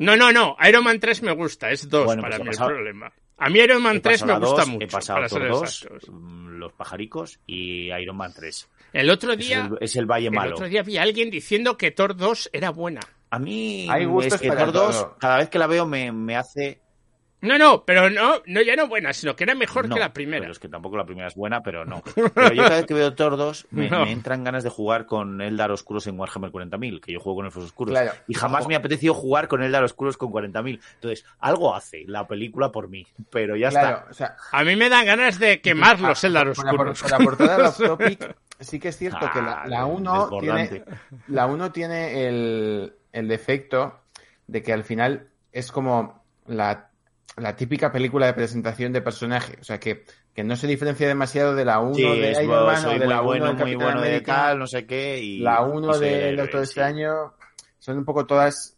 No, 0.00 0.16
no, 0.16 0.32
no. 0.32 0.56
Iron 0.68 0.84
Man 0.84 1.00
3 1.00 1.22
me 1.22 1.32
gusta, 1.32 1.70
es 1.70 1.88
2 1.88 2.04
Bueno, 2.06 2.22
para 2.22 2.36
pues 2.38 2.48
mí 2.58 2.64
el 2.66 2.72
problema. 2.72 3.12
A 3.38 3.48
mí 3.48 3.58
Iron 3.60 3.82
Man 3.82 3.96
he 3.96 4.00
3 4.00 4.24
me 4.24 4.32
gusta 4.38 4.46
dos, 4.62 4.68
mucho. 4.68 4.84
He 4.84 4.88
pasado 4.88 5.16
para 5.18 5.28
ser 5.28 5.38
Thor 5.42 5.50
2, 5.50 5.62
exactos. 5.62 6.10
mm, 6.10 6.48
Los 6.58 6.72
Pajaricos 6.72 7.40
y 7.46 7.92
Iron 7.92 8.16
Man 8.16 8.32
3. 8.34 8.68
El 8.92 9.10
otro 9.10 9.32
Es 9.32 9.38
día... 9.38 9.68
el, 9.70 9.78
es 9.80 9.96
el 9.96 10.06
Valle 10.06 10.26
El 10.26 10.32
Malo. 10.34 10.54
otro 10.56 10.68
día 10.68 10.82
vi 10.82 10.96
a 10.98 11.02
alguien 11.02 11.30
diciendo 11.30 11.76
que 11.76 11.90
Thor 11.92 12.16
2 12.16 12.50
era 12.52 12.70
buena. 12.70 13.00
A 13.30 13.38
mí 13.38 13.86
Hay 13.90 14.06
gustos 14.06 14.34
es 14.34 14.40
que 14.40 14.48
para 14.48 14.64
Thor 14.64 14.72
2, 14.72 14.90
todo. 14.96 15.16
cada 15.18 15.36
vez 15.38 15.48
que 15.50 15.58
la 15.58 15.66
veo 15.66 15.86
me, 15.86 16.10
me 16.12 16.36
hace... 16.36 16.80
No, 17.40 17.56
no, 17.56 17.84
pero 17.84 18.10
no, 18.10 18.42
no 18.46 18.62
ya 18.62 18.74
no 18.74 18.88
buena, 18.88 19.12
sino 19.12 19.36
que 19.36 19.44
era 19.44 19.54
mejor 19.54 19.88
No, 19.88 19.94
que 19.94 20.00
la 20.00 20.12
primera. 20.12 20.40
Pero 20.40 20.52
es 20.52 20.58
que 20.58 20.68
tampoco 20.68 20.96
la 20.96 21.04
primera 21.04 21.28
es 21.28 21.36
buena, 21.36 21.62
pero 21.62 21.84
no. 21.84 22.02
Pero 22.34 22.52
yo 22.52 22.62
cada 22.64 22.76
vez 22.76 22.86
que 22.86 22.94
veo 22.94 23.14
Thor 23.14 23.36
2 23.36 23.68
me, 23.70 23.88
No. 23.90 24.04
me 24.04 24.10
entran 24.10 24.42
ganas 24.42 24.64
de 24.64 24.70
jugar 24.70 25.06
con 25.06 25.40
Eldar 25.40 25.70
Oscuros 25.70 26.06
en 26.08 26.18
Warhammer 26.18 26.50
40.000, 26.50 27.00
que 27.00 27.12
yo 27.12 27.20
juego 27.20 27.36
con 27.36 27.46
Elfos 27.46 27.64
Oscuros. 27.64 27.92
Claro. 27.92 28.10
Y 28.26 28.34
jamás 28.34 28.66
me 28.66 28.74
ha 28.74 28.78
apetecido 28.78 29.14
jugar 29.14 29.46
con 29.46 29.62
Eldar 29.62 29.84
Oscuros 29.84 30.16
con 30.16 30.32
40.000. 30.32 30.80
Entonces, 30.94 31.24
algo 31.38 31.76
hace 31.76 32.04
la 32.08 32.26
película 32.26 32.72
por 32.72 32.88
mí, 32.88 33.06
pero 33.30 33.54
ya 33.54 33.68
claro, 33.70 33.98
está. 33.98 34.10
o 34.10 34.14
sea, 34.14 34.36
A 34.50 34.64
mí 34.64 34.74
me 34.74 34.88
dan 34.88 35.06
ganas 35.06 35.38
de 35.38 35.60
quemar 35.60 36.00
los 36.00 36.24
Ah, 36.24 36.26
Eldar 36.26 36.52
por- 36.52 36.88
Oscuros. 36.88 37.02
Por 37.02 37.14
aportar 37.14 37.50
al 37.50 37.66
off 37.66 37.78
topic, 37.78 38.36
sí 38.58 38.80
que 38.80 38.88
es 38.88 38.96
cierto 38.98 39.30
que 39.32 39.40
la, 39.40 39.62
Ah, 39.62 39.66
la 39.68 39.86
1 39.86 40.22
desbordante. 40.22 40.80
tiene, 40.80 40.98
la 41.28 41.46
uno 41.46 41.70
tiene 41.70 42.26
el, 42.26 42.94
el 43.12 43.28
defecto 43.28 44.00
de 44.48 44.60
que 44.62 44.72
al 44.72 44.82
final 44.82 45.28
es 45.52 45.70
como 45.70 46.24
la, 46.48 46.87
la 47.36 47.54
típica 47.54 47.92
película 47.92 48.26
de 48.26 48.34
presentación 48.34 48.92
de 48.92 49.02
personaje. 49.02 49.58
O 49.60 49.64
sea, 49.64 49.78
que, 49.78 50.04
que 50.34 50.42
no 50.42 50.56
se 50.56 50.66
diferencia 50.66 51.06
demasiado 51.06 51.54
de 51.54 51.64
la 51.64 51.78
1 51.80 51.94
Sí, 51.94 52.02
de 52.02 52.30
Iron 52.42 52.66
Man 52.66 52.76
o 52.76 52.80
soy 52.80 52.98
de 52.98 53.04
muy 53.06 53.14
la 53.14 53.20
1 53.20 53.24
bueno, 53.26 53.54
de 53.54 53.76
bueno 53.76 54.00
de 54.00 54.20
tal, 54.22 54.58
no 54.58 54.66
sé 54.66 54.86
qué. 54.86 55.20
Y, 55.22 55.38
la 55.38 55.60
y 55.62 55.70
1 55.76 55.94
soy 55.94 56.06
el 56.08 56.12
de 56.12 56.28
héroe, 56.28 56.36
Doctor. 56.42 56.60
Extraño 56.62 57.34
son 57.78 57.98
un 57.98 58.04
poco 58.04 58.26
todas 58.26 58.74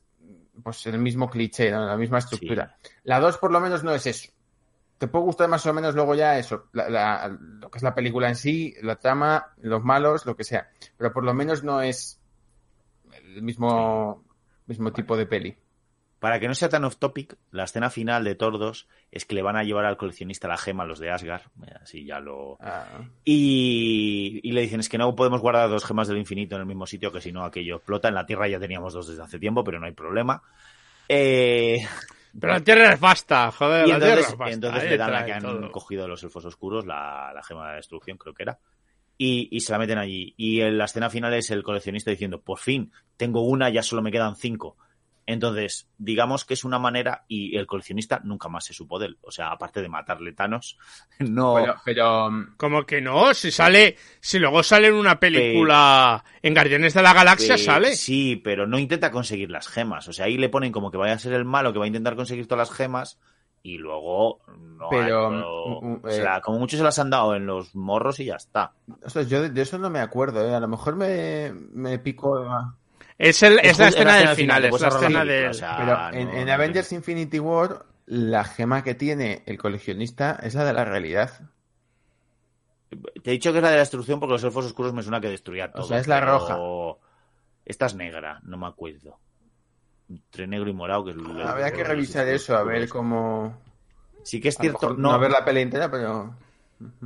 pues 0.62 0.86
el 0.86 0.98
mismo 0.98 1.30
cliché, 1.30 1.70
¿no? 1.70 1.86
la 1.86 1.96
misma 1.96 2.18
estructura. 2.18 2.76
La 3.04 3.18
2 3.18 3.38
por 3.38 3.50
lo 3.50 3.60
menos 3.60 3.82
no 3.82 3.94
es 3.94 4.06
eso. 4.06 4.30
Te 4.98 5.06
puede 5.08 5.24
gustar 5.24 5.48
más 5.48 5.64
o 5.64 5.72
menos 5.72 5.94
luego 5.94 6.14
ya 6.14 6.38
eso, 6.38 6.66
la- 6.72 6.90
la- 6.90 7.28
lo 7.28 7.70
que 7.70 7.78
es 7.78 7.82
la 7.82 7.94
película 7.94 8.28
en 8.28 8.36
sí, 8.36 8.74
la 8.82 8.96
trama, 8.96 9.54
los 9.62 9.82
malos, 9.82 10.26
lo 10.26 10.36
que 10.36 10.44
sea. 10.44 10.68
Pero 10.98 11.10
por 11.14 11.24
lo 11.24 11.32
menos 11.32 11.64
no 11.64 11.80
es 11.80 12.20
el 13.34 13.40
mismo, 13.42 14.22
mismo 14.66 14.92
tipo 14.92 15.16
de 15.16 15.24
peli. 15.24 15.56
Para 16.20 16.38
que 16.38 16.46
no 16.46 16.54
sea 16.54 16.68
tan 16.68 16.84
off 16.84 16.96
topic, 16.98 17.36
la 17.50 17.64
escena 17.64 17.88
final 17.90 18.22
de 18.24 18.34
Tordos 18.34 18.86
es 19.10 19.24
que 19.24 19.34
le 19.34 19.42
van 19.42 19.56
a 19.56 19.64
llevar 19.64 19.86
al 19.86 19.96
coleccionista 19.96 20.48
la 20.48 20.58
gema, 20.58 20.84
los 20.84 20.98
de 20.98 21.10
Asgard, 21.10 21.42
así 21.82 22.04
ya 22.04 22.20
lo... 22.20 22.58
Ah. 22.60 23.00
Y, 23.24 24.38
y 24.42 24.52
le 24.52 24.60
dicen, 24.60 24.80
es 24.80 24.88
que 24.90 24.98
no 24.98 25.16
podemos 25.16 25.40
guardar 25.40 25.70
dos 25.70 25.84
gemas 25.84 26.08
del 26.08 26.18
infinito 26.18 26.56
en 26.56 26.60
el 26.60 26.66
mismo 26.66 26.86
sitio, 26.86 27.10
que 27.10 27.22
si 27.22 27.32
no 27.32 27.42
aquello 27.42 27.76
explota. 27.76 28.08
En 28.08 28.14
la 28.14 28.26
Tierra 28.26 28.46
ya 28.48 28.60
teníamos 28.60 28.92
dos 28.92 29.08
desde 29.08 29.22
hace 29.22 29.38
tiempo, 29.38 29.64
pero 29.64 29.80
no 29.80 29.86
hay 29.86 29.92
problema. 29.92 30.42
Eh, 31.08 31.78
Pero 32.38 32.52
la 32.52 32.60
Tierra 32.60 32.92
es 32.92 33.00
vasta, 33.00 33.50
joder, 33.50 33.88
y 33.88 33.90
la 33.90 33.96
Tierra 33.98 34.10
entonces, 34.12 34.32
es 34.32 34.38
vasta. 34.38 34.54
entonces 34.54 34.82
ahí 34.82 34.88
le 34.90 34.96
dan 34.98 35.12
la 35.12 35.24
que 35.24 35.32
han 35.32 35.42
todo. 35.42 35.72
cogido 35.72 36.06
los 36.06 36.22
elfos 36.22 36.44
oscuros, 36.44 36.86
la, 36.86 37.32
la 37.34 37.42
gema 37.42 37.62
de 37.62 37.70
la 37.70 37.76
destrucción, 37.76 38.18
creo 38.18 38.34
que 38.34 38.42
era. 38.42 38.58
Y, 39.16 39.48
y 39.50 39.60
se 39.60 39.72
la 39.72 39.78
meten 39.78 39.98
allí. 39.98 40.34
Y 40.36 40.60
en 40.60 40.78
la 40.78 40.84
escena 40.84 41.10
final 41.10 41.32
es 41.34 41.50
el 41.50 41.62
coleccionista 41.62 42.10
diciendo, 42.10 42.40
por 42.42 42.58
fin, 42.58 42.92
tengo 43.16 43.40
una, 43.42 43.70
ya 43.70 43.82
solo 43.82 44.02
me 44.02 44.12
quedan 44.12 44.36
cinco. 44.36 44.76
Entonces, 45.32 45.88
digamos 45.98 46.44
que 46.44 46.54
es 46.54 46.64
una 46.64 46.78
manera, 46.78 47.24
y 47.28 47.56
el 47.56 47.66
coleccionista 47.66 48.20
nunca 48.24 48.48
más 48.48 48.64
se 48.64 48.74
supo 48.74 48.98
de 48.98 49.06
él. 49.06 49.18
O 49.22 49.30
sea, 49.30 49.48
aparte 49.52 49.80
de 49.82 49.88
matarle 49.88 50.32
Thanos, 50.32 50.76
no. 51.20 51.52
Bueno, 51.52 51.74
pero 51.84 52.30
mm, 52.30 52.56
Como 52.56 52.84
que 52.84 53.00
no, 53.00 53.32
si 53.34 53.50
sale, 53.50 53.96
si 54.20 54.38
luego 54.38 54.62
sale 54.62 54.88
en 54.88 54.94
una 54.94 55.18
película 55.20 56.24
en 56.42 56.54
Guardianes 56.54 56.94
de 56.94 57.02
la 57.02 57.12
Galaxia, 57.14 57.54
Eh, 57.54 57.58
sale. 57.58 57.94
Sí, 57.96 58.36
pero 58.36 58.66
no 58.66 58.78
intenta 58.78 59.10
conseguir 59.10 59.50
las 59.50 59.68
gemas. 59.68 60.08
O 60.08 60.12
sea, 60.12 60.26
ahí 60.26 60.36
le 60.36 60.48
ponen 60.48 60.72
como 60.72 60.90
que 60.90 60.96
vaya 60.98 61.14
a 61.14 61.18
ser 61.18 61.32
el 61.34 61.44
malo 61.44 61.72
que 61.72 61.78
va 61.78 61.84
a 61.84 61.88
intentar 61.88 62.16
conseguir 62.16 62.46
todas 62.46 62.68
las 62.68 62.76
gemas 62.76 63.18
y 63.62 63.76
luego 63.78 64.40
no 64.78 64.88
Pero, 64.90 65.28
hay- 65.28 65.40
mm, 65.82 65.96
mm, 66.06 66.10
se 66.10 66.22
la- 66.24 66.40
como 66.40 66.58
mucho 66.58 66.76
se 66.76 66.82
las 66.82 66.98
han 66.98 67.10
dado 67.10 67.34
en 67.36 67.46
los 67.46 67.74
morros 67.74 68.18
y 68.20 68.24
ya 68.24 68.36
está. 68.36 68.72
ostras, 69.02 69.28
yo 69.28 69.42
de, 69.42 69.50
de 69.50 69.62
eso 69.62 69.78
no 69.78 69.90
me 69.90 70.00
acuerdo, 70.00 70.46
¿eh? 70.46 70.54
A 70.54 70.60
lo 70.60 70.68
mejor 70.68 70.96
me, 70.96 71.52
me 71.52 71.98
pico. 71.98 72.42
Es, 73.22 73.42
el, 73.42 73.58
es, 73.58 73.78
la 73.78 73.88
Es 73.88 73.94
escena 73.94 74.04
la 74.12 74.16
del 74.16 74.22
escena 74.22 74.34
final, 74.34 74.34
final, 74.36 74.64
es 74.64 74.70
puedes 74.70 74.82
la 74.82 74.88
escena 74.88 75.24
del... 75.24 75.50
o 75.50 75.52
Pero 75.78 76.32
en, 76.38 76.48
Avengers 76.48 76.92
Infinity 76.92 77.38
War, 77.38 77.84
la 78.06 78.44
gema 78.44 78.82
que 78.82 78.94
tiene 78.94 79.42
el 79.46 79.58
coleccionista 79.58 80.38
es 80.42 80.54
la 80.54 80.64
de 80.64 80.72
la 80.72 80.84
realidad. 80.86 81.30
Te 83.22 83.30
he 83.30 83.32
dicho 83.34 83.52
que 83.52 83.58
es 83.58 83.62
la 83.62 83.68
de 83.70 83.76
la 83.76 83.80
destrucción 83.80 84.18
porque 84.20 84.32
los 84.32 84.44
elfos 84.44 84.64
oscuros 84.66 84.92
me 84.94 85.02
suena 85.02 85.20
que 85.20 85.28
destruía 85.28 85.70
todo. 85.70 85.84
sea, 85.84 85.98
es 85.98 86.08
la 86.08 86.18
pero 86.20 86.38
roja. 86.38 86.58
Esta 87.66 87.86
es 87.86 87.94
negra, 87.94 88.40
no 88.44 88.56
me 88.56 88.66
acuerdo. 88.66 89.18
Entre 90.08 90.46
negro 90.48 90.70
y 90.70 90.72
morado, 90.72 91.04
que 91.04 91.10
es 91.12 91.16
el- 91.18 91.42
Habría 91.46 91.70
que 91.72 91.84
revisar 91.84 92.26
eso, 92.26 92.56
a 92.56 92.64
ver 92.64 92.88
cómo. 92.88 93.60
Sí 94.24 94.40
que 94.40 94.48
es 94.48 94.58
a 94.58 94.62
lo 94.62 94.70
cierto, 94.70 94.80
mejor 94.88 94.98
no, 94.98 95.12
no 95.12 95.18
ver 95.18 95.30
la 95.30 95.44
peli 95.44 95.60
entera, 95.60 95.90
pero. 95.90 96.34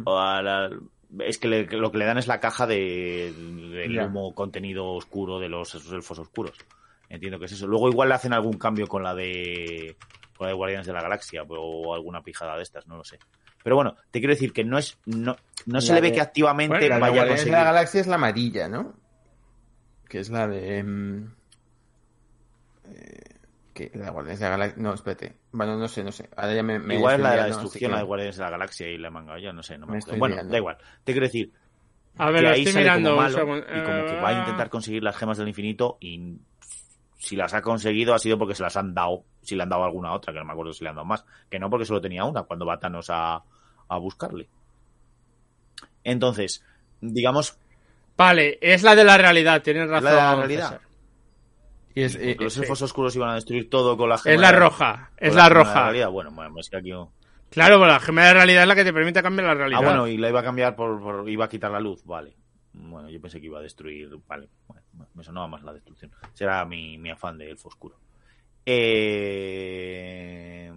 O 0.05 0.17
a 0.19 0.41
la- 0.41 0.71
es 1.21 1.39
que 1.39 1.49
le- 1.49 1.67
lo 1.67 1.91
que 1.93 1.99
le 1.99 2.05
dan 2.05 2.19
es 2.19 2.27
la 2.27 2.41
caja 2.41 2.67
de, 2.67 3.33
del 3.73 3.95
Ya. 3.95 4.07
humo 4.07 4.35
contenido 4.35 4.87
oscuro 4.93 5.39
de 5.39 5.49
los 5.49 5.75
esos 5.75 5.93
elfos 5.93 6.19
oscuros. 6.19 6.57
Entiendo 7.09 7.39
que 7.39 7.45
es 7.47 7.53
eso. 7.53 7.67
Luego 7.67 7.89
igual 7.91 8.09
le 8.09 8.15
hacen 8.15 8.33
algún 8.33 8.59
cambio 8.59 8.87
con 8.87 9.03
la 9.03 9.15
de 9.15 9.97
con 10.37 10.47
la 10.47 10.49
de 10.49 10.55
Guardianes 10.57 10.87
de 10.87 10.93
la 10.93 11.03
Galaxia 11.03 11.43
o 11.49 11.95
alguna 11.95 12.23
pijada 12.23 12.57
de 12.57 12.63
estas, 12.65 12.87
no 12.89 12.97
lo 12.97 13.05
sé. 13.05 13.19
Pero 13.63 13.77
bueno, 13.77 13.95
te 14.11 14.19
quiero 14.19 14.35
decir 14.35 14.53
que 14.53 14.65
no 14.65 14.79
es 14.79 14.99
no, 15.07 15.37
no 15.67 15.81
se 15.81 15.89
La 15.91 15.95
le 15.97 16.01
ve 16.01 16.09
de- 16.09 16.15
que 16.15 16.21
activamente 16.21 16.75
Bueno, 16.77 16.89
La 16.89 16.95
de 16.97 17.01
vaya 17.01 17.13
a 17.13 17.15
Guardianes 17.15 17.29
de 17.45 17.51
conseguir. 17.51 17.53
la 17.59 17.65
Galaxia 17.73 18.01
es 18.01 18.07
la 18.09 18.15
amarilla, 18.17 18.69
¿no? 18.69 18.95
Que 20.09 20.19
es 20.21 20.29
la 20.31 20.47
de. 20.49 20.83
mm, 20.83 21.35
eh, 22.87 23.34
que 23.75 23.91
la 23.95 24.11
Guardianes 24.11 24.39
de 24.41 24.45
la 24.47 24.51
Galaxia. 24.53 24.83
No, 24.83 24.95
espérate. 24.95 25.37
Bueno, 25.53 25.77
no 25.77 25.89
sé, 25.89 26.03
no 26.05 26.13
sé. 26.13 26.31
Ahora 26.37 26.55
ya 26.55 26.63
me. 26.63 26.79
me 26.79 26.95
Igual 26.95 27.17
es 27.17 27.21
la 27.21 27.31
de 27.33 27.37
la 27.37 27.47
destrucción, 27.47 27.91
la 27.91 27.99
de 27.99 28.05
Guardianes 28.05 28.37
de 28.37 28.43
la 28.45 28.51
Galaxia 28.51 28.89
y 28.89 28.99
la 28.99 29.11
manga, 29.11 29.39
ya 29.39 29.53
no 29.53 29.63
sé, 29.63 29.77
no 29.77 29.87
me 29.87 29.93
Me 29.93 29.99
estoy 29.99 30.19
Bueno, 30.19 30.37
liando. 30.37 30.53
da 30.53 30.59
igual. 30.59 30.79
Te 31.05 31.13
quiero 31.13 31.27
decir 31.27 31.53
A 32.17 32.31
ver, 32.31 32.43
que 32.43 32.49
ahí 32.49 32.59
estoy 32.61 32.73
sale 32.73 32.85
mirando. 32.85 33.11
como 33.11 33.23
malo 33.23 33.39
y 33.59 33.83
como 33.83 34.07
que 34.07 34.21
va 34.21 34.29
a 34.29 34.33
Eh, 34.33 34.39
intentar 34.39 34.71
conseguir 34.71 35.03
las 35.03 35.17
gemas 35.17 35.37
del 35.39 35.49
infinito 35.49 35.99
y 36.01 36.39
si 37.19 37.37
las 37.37 37.53
ha 37.55 37.63
conseguido 37.63 38.15
ha 38.15 38.19
sido 38.19 38.39
porque 38.39 38.55
se 38.55 38.63
las 38.63 38.77
han 38.77 38.95
dado, 38.95 39.25
si 39.43 39.57
le 39.57 39.63
han 39.65 39.69
dado 39.71 39.85
alguna 39.85 40.13
otra, 40.13 40.33
que 40.33 40.39
no 40.39 40.45
me 40.45 40.53
acuerdo 40.53 40.73
si 40.73 40.85
le 40.85 40.91
han 40.91 40.97
dado 40.97 41.07
más, 41.07 41.25
que 41.51 41.59
no 41.59 41.69
porque 41.71 41.87
solo 41.87 42.01
tenía 42.01 42.25
una 42.25 42.43
cuando 42.45 42.67
va 42.67 42.79
Thanos 42.79 43.09
a, 43.11 43.43
a 43.89 43.99
buscarle. 43.99 44.49
Entonces, 46.05 46.63
digamos, 47.01 47.59
Vale, 48.17 48.59
es 48.61 48.83
la 48.85 48.95
de 48.95 49.03
la 49.05 49.19
realidad, 49.19 49.61
tienes 49.63 49.85
es 49.85 49.91
razón. 49.91 50.05
la 50.05 50.11
de 50.11 50.17
la 50.17 50.35
realidad. 50.37 50.81
Y 51.95 52.03
es, 52.03 52.17
eh, 52.17 52.37
los 52.41 52.53
sí. 52.55 52.61
elfos 52.61 52.83
oscuros 52.83 53.15
iban 53.17 53.31
a 53.31 53.35
destruir 53.35 53.71
todo 53.71 53.97
con 53.97 54.09
la 54.09 54.19
gema. 54.19 54.35
Es 54.35 54.41
la 54.41 54.53
roja, 54.53 55.11
es 55.17 55.35
la 55.35 55.49
roja. 55.49 55.85
realidad. 55.85 56.11
Bueno, 56.11 56.31
bueno, 56.33 56.59
es 56.59 56.69
que 56.69 56.77
aquí... 56.77 56.91
Claro, 57.51 57.77
pero 57.77 57.87
la 57.87 58.01
gema 58.01 58.25
de 58.27 58.35
realidad 58.35 58.63
es 58.63 58.69
la 58.69 58.75
que 58.75 58.85
te 58.85 58.93
permite 58.93 59.23
cambiar 59.23 59.47
la 59.49 59.55
realidad. 59.55 59.81
Ah, 59.81 59.87
bueno, 59.87 60.09
y 60.09 60.17
la 60.17 60.29
iba 60.29 60.41
a 60.41 60.45
cambiar 60.45 60.75
por, 60.75 61.01
por- 61.01 61.29
iba 61.31 61.45
a 61.45 61.49
quitar 61.49 61.71
la 61.71 61.79
luz, 61.79 62.05
vale. 62.05 62.37
Bueno, 62.73 63.09
yo 63.09 63.21
pensé 63.21 63.41
que 63.41 63.47
iba 63.47 63.61
a 63.61 63.63
destruir, 63.63 64.11
vale. 64.27 64.49
Bueno, 64.67 64.83
me 65.15 65.23
sonaba 65.23 65.47
más 65.47 65.63
la 65.63 65.73
destrucción. 65.73 66.11
Será 66.33 66.65
mi, 66.65 66.99
mi 66.99 67.11
afán 67.11 67.39
de 67.39 67.51
elfo 67.51 67.69
oscuro. 67.69 67.97
Eh, 69.47 70.73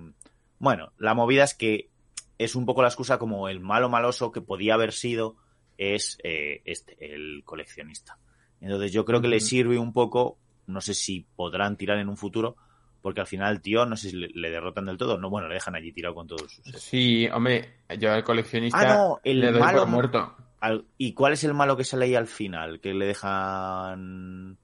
Bueno, 0.60 0.92
la 0.98 1.14
movida 1.14 1.44
es 1.44 1.54
que 1.56 1.90
es 2.38 2.56
un 2.56 2.66
poco 2.66 2.82
la 2.82 2.88
excusa 2.90 3.18
como 3.18 3.50
el 3.50 3.60
malo 3.60 3.90
maloso 3.90 4.32
que 4.32 4.42
podía 4.42 4.76
haber 4.76 4.92
sido 4.94 5.36
es 5.78 6.18
eh, 6.24 6.62
este, 6.66 6.96
el 7.16 7.42
coleccionista. 7.46 8.18
Entonces 8.62 8.92
yo 8.92 9.06
creo 9.06 9.22
que 9.22 9.28
le 9.28 9.40
sirve 9.40 9.78
un 9.80 9.94
poco, 9.94 10.38
no 10.68 10.80
sé 10.82 10.94
si 10.94 11.26
podrán 11.36 11.76
tirar 11.78 11.98
en 11.98 12.08
un 12.10 12.18
futuro, 12.18 12.56
porque 13.02 13.22
al 13.22 13.28
final, 13.28 13.62
tío, 13.62 13.86
no 13.86 13.96
sé 13.98 14.10
si 14.12 14.16
le, 14.18 14.28
le 14.30 14.50
derrotan 14.52 14.86
del 14.86 14.98
todo. 14.98 15.18
No, 15.18 15.30
bueno, 15.30 15.48
le 15.48 15.56
dejan 15.56 15.76
allí 15.76 15.92
tirado 15.92 16.14
con 16.16 16.28
todos 16.28 16.52
sus... 16.52 16.64
Sí, 16.82 17.28
hombre, 17.34 17.80
yo 18.00 18.12
al 18.14 18.24
coleccionista 18.24 18.80
Ah, 18.80 18.96
no, 18.98 19.20
el 19.24 19.40
le 19.40 19.52
doy 19.52 19.62
malo- 19.62 19.80
por 19.80 19.88
muerto. 19.88 20.36
Al- 20.60 20.86
¿Y 20.98 21.14
cuál 21.14 21.34
es 21.34 21.44
el 21.44 21.54
malo 21.54 21.78
que 21.78 21.84
sale 21.84 22.06
ahí 22.06 22.16
al 22.16 22.28
final? 22.28 22.80
Que 22.82 22.94
le 22.94 23.06
dejan 23.06 24.58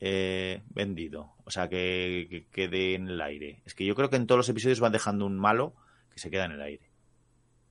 eh, 0.00 0.62
vendido. 0.70 1.32
O 1.44 1.50
sea, 1.50 1.68
que, 1.68 2.26
que 2.30 2.46
quede 2.50 2.94
en 2.94 3.08
el 3.08 3.20
aire. 3.20 3.62
Es 3.64 3.74
que 3.74 3.84
yo 3.84 3.94
creo 3.94 4.10
que 4.10 4.16
en 4.16 4.26
todos 4.26 4.38
los 4.38 4.48
episodios 4.48 4.80
van 4.80 4.92
dejando 4.92 5.26
un 5.26 5.38
malo 5.38 5.74
que 6.10 6.18
se 6.18 6.30
queda 6.30 6.46
en 6.46 6.52
el 6.52 6.62
aire. 6.62 6.90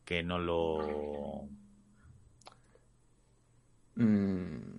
Que 0.06 0.24
no 0.24 0.38
lo... 0.39 1.48
Mm, 3.96 4.76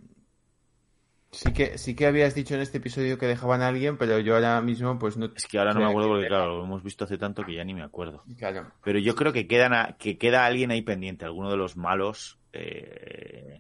Sí 1.41 1.53
que, 1.53 1.79
sí 1.79 1.95
que 1.95 2.07
habías 2.07 2.35
dicho 2.35 2.55
en 2.57 2.61
este 2.61 2.79
episodio 2.79 3.17
que 3.17 3.27
dejaban 3.27 3.63
a 3.63 3.69
alguien, 3.69 3.97
pero 3.97 4.19
yo 4.19 4.35
ahora 4.35 4.61
mismo 4.61 4.99
pues 4.99 5.17
no... 5.17 5.31
Es 5.37 5.47
que 5.47 5.59
ahora 5.59 5.73
no 5.73 5.79
me 5.81 5.87
acuerdo 5.87 6.09
que- 6.09 6.15
porque, 6.17 6.27
claro, 6.29 6.57
lo 6.59 6.65
hemos 6.65 6.83
visto 6.83 7.05
hace 7.05 7.17
tanto 7.17 7.45
que 7.45 7.55
ya 7.55 7.63
ni 7.65 7.75
me 7.75 7.83
acuerdo. 7.85 8.25
Claro. 8.39 8.73
Pero 8.83 8.99
yo 8.99 9.15
creo 9.15 9.33
que, 9.33 9.47
quedan 9.47 9.73
a- 9.73 9.97
que 9.99 10.19
queda 10.19 10.47
alguien 10.47 10.73
ahí 10.73 10.83
pendiente, 10.83 11.25
alguno 11.25 11.49
de 11.51 11.57
los 11.57 11.77
malos. 11.77 12.39
eh, 12.53 13.59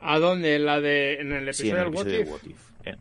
¿A 0.00 0.18
dónde? 0.18 0.56
¿En, 0.56 0.64
la 0.66 0.80
de, 0.80 1.20
¿En 1.20 1.32
el 1.32 1.54
sí, 1.54 1.68
episodio 1.70 1.82
en 1.82 1.86
el 1.86 2.04
del 2.04 2.04
What 2.04 2.20
If? 2.26 2.30
What 2.32 2.50
If, 2.50 2.86
eh. 2.86 2.96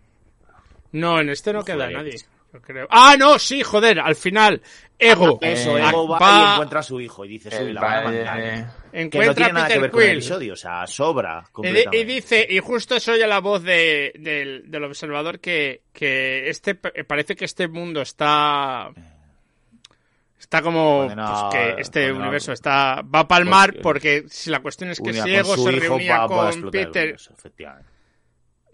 No, 0.91 1.19
en 1.19 1.29
este 1.29 1.51
no 1.53 1.63
queda 1.63 1.89
nadie. 1.89 2.17
Yo 2.53 2.61
creo. 2.61 2.87
Ah, 2.89 3.15
no, 3.17 3.37
sí, 3.39 3.61
joder, 3.63 3.99
al 3.99 4.15
final. 4.15 4.61
Ego. 4.99 5.37
Eso, 5.41 5.77
Eh, 5.77 5.87
Ego 5.87 6.07
va, 6.07 6.17
va- 6.19 6.49
y 6.49 6.53
encuentra 6.53 6.79
a 6.79 6.83
su 6.83 6.99
hijo 6.99 7.23
y 7.23 7.27
dice, 7.27 7.51
soy 7.51 7.67
El 7.67 7.75
la 7.75 7.81
van 7.81 7.91
a 7.99 8.03
padre- 8.03 8.23
mandar. 8.25 8.41
Que 8.41 8.61
no 8.97 9.03
Encuentra 9.03 9.33
tiene 9.35 9.49
a 9.49 9.53
nada 9.53 9.67
que 9.67 9.73
Peter 9.73 9.81
ver 9.81 9.91
con 9.91 10.01
el 10.01 10.09
episodio, 10.11 10.53
o 10.53 10.55
sea, 10.55 10.87
sobra 10.87 11.43
Y, 11.63 11.97
y 11.97 12.03
dice, 12.03 12.47
y 12.49 12.59
justo 12.59 12.99
se 12.99 13.11
oye 13.11 13.27
la 13.27 13.39
voz 13.39 13.61
de, 13.61 14.11
del, 14.17 14.71
del 14.71 14.83
observador 14.85 15.39
que, 15.39 15.83
que 15.93 16.49
este 16.49 16.73
parece 16.75 17.35
que 17.35 17.45
este 17.45 17.67
mundo 17.67 18.01
está 18.01 18.89
está 20.39 20.61
como 20.61 21.01
Condenado- 21.01 21.49
pues, 21.49 21.63
que 21.75 21.81
este 21.81 21.99
condenado. 22.01 22.21
universo 22.23 22.51
está 22.53 23.01
va 23.03 23.19
a 23.19 23.27
palmar 23.27 23.71
Pues, 23.73 23.83
porque 23.83 24.23
si 24.29 24.49
la 24.49 24.61
cuestión 24.61 24.89
es 24.89 24.99
que 24.99 25.13
si 25.13 25.35
Ego 25.35 25.57
se 25.57 25.71
reunía 25.71 26.25
con 26.27 26.71
Peter 26.71 27.03
universo, 27.03 27.33
efectivamente. 27.37 27.89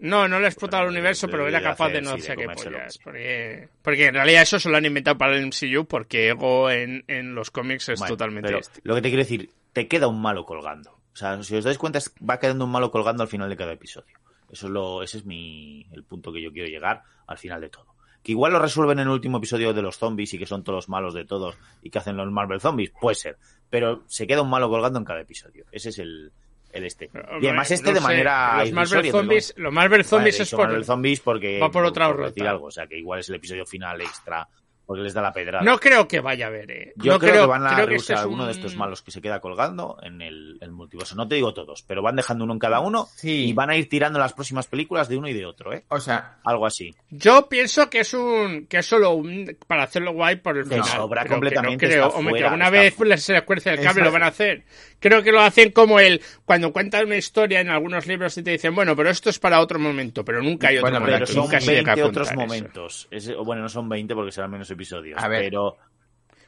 No 0.00 0.28
no 0.28 0.38
le 0.40 0.46
ha 0.46 0.48
explotado 0.48 0.84
el 0.84 0.90
universo 0.90 1.28
pero 1.28 1.46
era 1.46 1.62
capaz 1.62 1.88
de 1.90 2.02
no 2.02 2.14
sí, 2.16 2.22
sé 2.22 2.36
qué 2.36 2.48
pollas 2.48 2.98
porque, 2.98 3.68
porque 3.82 4.06
en 4.06 4.14
realidad 4.14 4.42
eso 4.42 4.58
se 4.58 4.68
lo 4.68 4.76
han 4.76 4.84
inventado 4.84 5.16
para 5.16 5.36
el 5.36 5.46
MCU 5.46 5.86
porque 5.86 6.28
Ego 6.28 6.70
en, 6.70 7.04
en 7.08 7.34
los 7.34 7.50
cómics 7.50 7.88
es 7.88 7.98
Bueno, 8.00 8.14
totalmente 8.16 8.48
pero. 8.48 8.60
Lo 8.82 8.94
que 8.94 9.02
te 9.02 9.08
quiero 9.08 9.22
decir, 9.22 9.50
te 9.72 9.88
queda 9.88 10.08
un 10.08 10.20
malo 10.20 10.44
colgando. 10.44 10.90
O 10.90 11.16
sea, 11.16 11.40
si 11.42 11.54
os 11.56 11.64
dais 11.64 11.78
cuenta, 11.78 11.98
es- 11.98 12.12
va 12.28 12.40
quedando 12.40 12.64
un 12.64 12.72
malo 12.72 12.90
colgando 12.90 13.22
al 13.22 13.28
final 13.28 13.48
de 13.48 13.56
cada 13.56 13.72
episodio. 13.72 14.18
Eso 14.50 14.66
es 14.66 14.72
lo, 14.72 15.02
ese 15.02 15.18
es 15.18 15.24
mi, 15.24 15.86
el 15.92 16.02
punto 16.04 16.32
que 16.32 16.42
yo 16.42 16.52
quiero 16.52 16.68
llegar 16.68 17.02
al 17.26 17.38
final 17.38 17.60
de 17.60 17.68
todo. 17.70 17.86
Que 18.22 18.32
igual 18.32 18.52
lo 18.52 18.58
resuelven 18.58 18.98
en 18.98 19.06
el 19.08 19.12
último 19.12 19.38
episodio 19.38 19.72
de 19.72 19.82
los 19.82 19.96
zombies 19.98 20.32
y 20.34 20.38
que 20.38 20.46
son 20.46 20.64
todos 20.64 20.76
los 20.78 20.88
malos 20.88 21.14
de 21.14 21.24
todos 21.24 21.56
y 21.82 21.90
que 21.90 21.98
hacen 21.98 22.16
los 22.16 22.30
Marvel 22.32 22.60
zombies, 22.60 22.90
puede 23.00 23.14
ser. 23.14 23.36
Pero 23.70 24.02
se 24.06 24.26
queda 24.26 24.42
un 24.42 24.50
malo 24.50 24.68
colgando 24.68 24.98
en 24.98 25.04
cada 25.04 25.20
episodio. 25.20 25.66
Ese 25.72 25.90
es 25.90 25.98
el, 25.98 26.32
el 26.74 26.84
este. 26.84 27.10
y 27.40 27.46
además 27.46 27.70
este 27.70 27.86
no 27.88 27.94
de 27.94 28.00
sé, 28.00 28.06
manera 28.06 28.58
los 28.64 28.72
Marvel 28.72 29.10
zombies 29.10 29.54
los 29.56 29.72
Marvel 29.72 30.04
zombies 30.04 30.40
es 30.40 30.50
por 30.50 30.66
Marvel 30.66 30.84
zombies 30.84 31.20
porque 31.20 31.58
va 31.60 31.70
por 31.70 31.84
otra 31.84 32.08
decir 32.08 32.24
ruta. 32.42 32.50
algo. 32.50 32.66
O 32.66 32.70
sea, 32.70 32.86
que 32.86 32.98
igual 32.98 33.20
es 33.20 33.28
el 33.28 33.36
episodio 33.36 33.64
final 33.64 34.00
extra 34.00 34.46
porque 34.86 35.00
les 35.02 35.14
da 35.14 35.22
la 35.22 35.32
pedrada. 35.32 35.64
No 35.64 35.78
creo 35.78 36.06
que 36.06 36.20
vaya 36.20 36.44
a 36.44 36.48
haber, 36.48 36.70
¿eh? 36.70 36.92
Yo 36.96 37.12
no 37.14 37.18
creo, 37.18 37.44
que 37.44 37.46
van 37.46 37.66
a 37.66 37.70
reusar 37.74 37.92
este 37.94 38.12
es 38.12 38.20
alguno 38.20 38.44
de 38.44 38.52
estos 38.52 38.76
malos 38.76 39.00
que 39.00 39.10
se 39.12 39.22
queda 39.22 39.40
colgando 39.40 39.96
en 40.02 40.20
el, 40.20 40.58
el 40.60 40.72
multiverso. 40.72 41.14
No 41.16 41.26
te 41.26 41.36
digo 41.36 41.54
todos, 41.54 41.82
pero 41.84 42.02
van 42.02 42.16
dejando 42.16 42.44
uno 42.44 42.52
en 42.52 42.58
cada 42.58 42.80
uno 42.80 43.06
Sí. 43.16 43.46
y 43.46 43.52
van 43.54 43.70
a 43.70 43.76
ir 43.76 43.88
tirando 43.88 44.18
las 44.18 44.34
próximas 44.34 44.66
películas 44.66 45.08
de 45.08 45.16
uno 45.16 45.26
y 45.26 45.32
de 45.32 45.46
otro, 45.46 45.72
¿eh? 45.72 45.86
O 45.88 46.00
sea, 46.00 46.36
Algo 46.44 46.66
así. 46.66 46.94
Yo 47.08 47.48
pienso 47.48 47.88
que 47.88 48.00
es 48.00 48.12
un 48.12 48.66
que 48.66 48.76
es 48.76 48.84
solo 48.86 49.12
un 49.12 49.56
para 49.66 49.84
hacerlo 49.84 50.12
guay 50.12 50.36
por 50.36 50.58
el 50.58 50.68
De 50.68 50.74
final. 50.82 50.86
sobra 50.86 51.22
pero 51.22 51.28
que 51.28 51.34
completamente, 51.34 51.86
no 51.86 51.90
creo, 51.90 52.06
está 52.08 52.18
hombre, 52.18 52.34
que 52.34 52.44
alguna 52.44 52.64
está 52.66 52.78
vez 52.78 52.94
fuera. 52.94 53.08
les 53.14 53.22
se 53.24 53.40
cuerce 53.42 53.70
el 53.70 53.76
cable 53.76 53.88
Exacto. 53.88 54.04
lo 54.04 54.12
van 54.12 54.22
a 54.24 54.26
hacer. 54.26 54.64
Creo 55.04 55.22
que 55.22 55.32
lo 55.32 55.42
hacen 55.42 55.70
como 55.70 56.00
el 56.00 56.22
cuando 56.46 56.72
cuentan 56.72 57.04
una 57.04 57.16
historia 57.18 57.60
en 57.60 57.68
algunos 57.68 58.06
libros 58.06 58.38
y 58.38 58.42
te 58.42 58.52
dicen, 58.52 58.74
bueno, 58.74 58.96
pero 58.96 59.10
esto 59.10 59.28
es 59.28 59.38
para 59.38 59.60
otro 59.60 59.78
momento, 59.78 60.24
pero 60.24 60.42
nunca 60.42 60.68
hay 60.68 60.76
otro 60.78 60.84
Bueno, 60.90 61.00
momento. 61.00 61.18
Pero 61.18 61.26
son 61.26 61.42
nunca 61.42 61.60
se 61.60 61.74
llega 61.74 61.92
a 61.92 61.94
20 61.96 62.08
otros 62.08 62.34
momentos. 62.34 63.08
Es- 63.10 63.36
bueno, 63.36 63.60
no 63.60 63.68
son 63.68 63.86
20 63.86 64.14
porque 64.14 64.32
serán 64.32 64.50
menos 64.50 64.70
episodios. 64.70 65.22
A 65.22 65.28
ver. 65.28 65.42
Pero 65.42 65.76